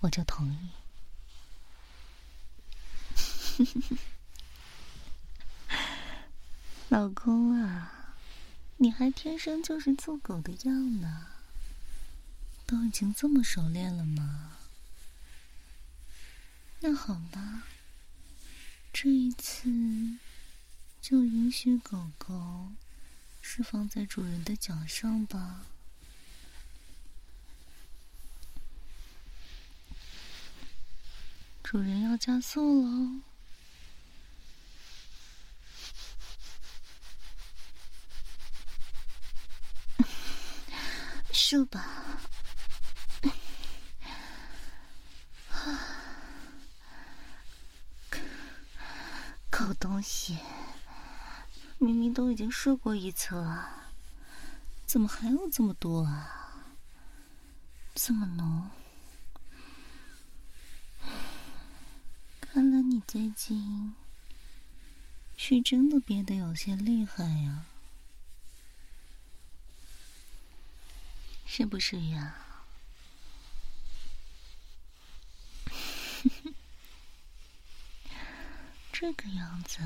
[0.00, 0.70] 我就同意。
[6.90, 8.14] 老公啊，
[8.76, 11.28] 你还天生就是做狗的样呢，
[12.66, 14.58] 都已经这么熟练了吗？
[16.84, 17.62] 那好吧，
[18.92, 19.70] 这一次
[21.00, 22.72] 就允许狗狗。
[23.44, 25.66] 是放在主人的脚上吧。
[31.62, 33.20] 主人要加速喽，
[41.32, 42.20] 射吧！
[49.50, 50.38] 狗东西。
[51.78, 53.88] 明明都已经试过一次了，
[54.86, 56.38] 怎么还有这么多啊？
[57.92, 58.70] 这么浓，
[62.40, 63.96] 看来你最近
[65.36, 67.64] 是真的憋得有些厉害呀，
[71.44, 72.41] 是不是呀？
[79.02, 79.80] 这个样子。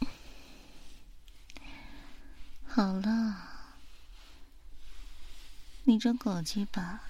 [2.66, 3.36] 好了，
[5.84, 7.00] 你这狗鸡巴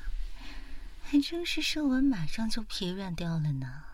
[1.02, 3.84] 还真是射完马上就疲软掉了呢。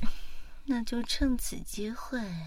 [0.64, 2.46] 那就趁此机会，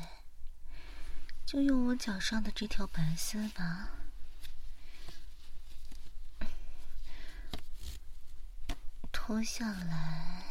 [1.45, 3.89] 就用我脚上的这条白丝吧，
[9.29, 10.43] 脱下来，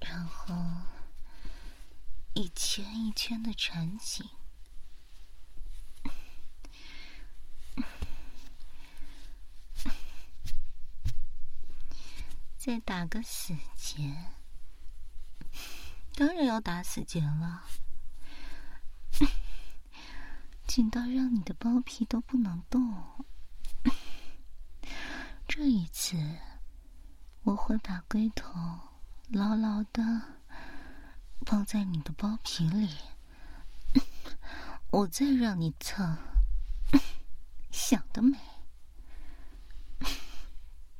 [0.00, 0.52] 然后。
[2.34, 4.28] 一圈一圈的缠紧，
[12.58, 14.16] 再打个死结。
[16.16, 17.62] 当然要打死结了，
[20.66, 23.24] 紧到让你的包皮都不能动。
[25.52, 26.16] 这一次，
[27.42, 28.54] 我会把龟头
[29.30, 30.02] 牢牢的。
[31.44, 32.88] 放在你的包皮里，
[34.92, 36.16] 我再让你蹭，
[37.72, 38.38] 想得美！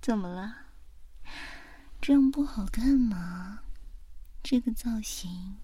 [0.00, 0.56] 怎么了？
[2.00, 3.60] 这样不好看吗？
[4.42, 5.58] 这个造型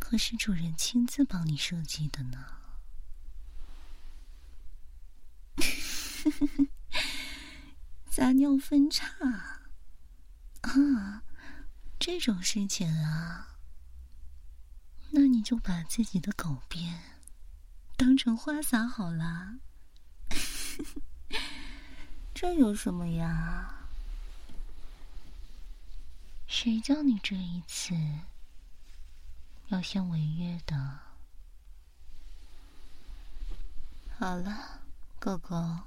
[0.00, 2.44] 可是主人亲自帮你设计的呢。
[5.58, 6.66] 呵呵呵
[8.16, 9.06] 撒尿分叉
[10.62, 11.22] 啊！
[11.98, 13.58] 这种事情啊，
[15.10, 16.98] 那你就把自己的狗鞭
[17.94, 19.56] 当成花洒好了。
[22.34, 23.86] 这有什么呀？
[26.46, 27.94] 谁叫你这一次
[29.66, 31.00] 要先违约的？
[34.18, 34.80] 好了，
[35.18, 35.80] 狗狗，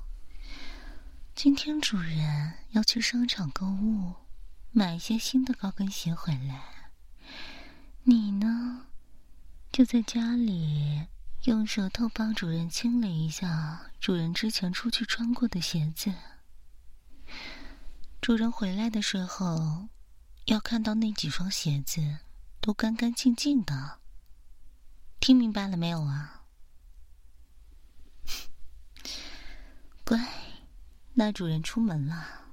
[1.41, 4.13] 今天主人要去商场购物，
[4.71, 6.91] 买一些新的高跟鞋回来。
[8.03, 8.87] 你呢，
[9.71, 11.07] 就在家里
[11.45, 16.13] 用舌头帮主人清理一下主人之前出去穿过的鞋子。
[18.19, 19.87] 主人回来的时候，
[20.47, 22.17] 要看到那几双鞋子
[22.59, 23.99] 都干干净净的。
[25.21, 26.43] 听明白了没有啊？
[30.03, 30.19] 乖，
[31.13, 32.48] 那主人出门了。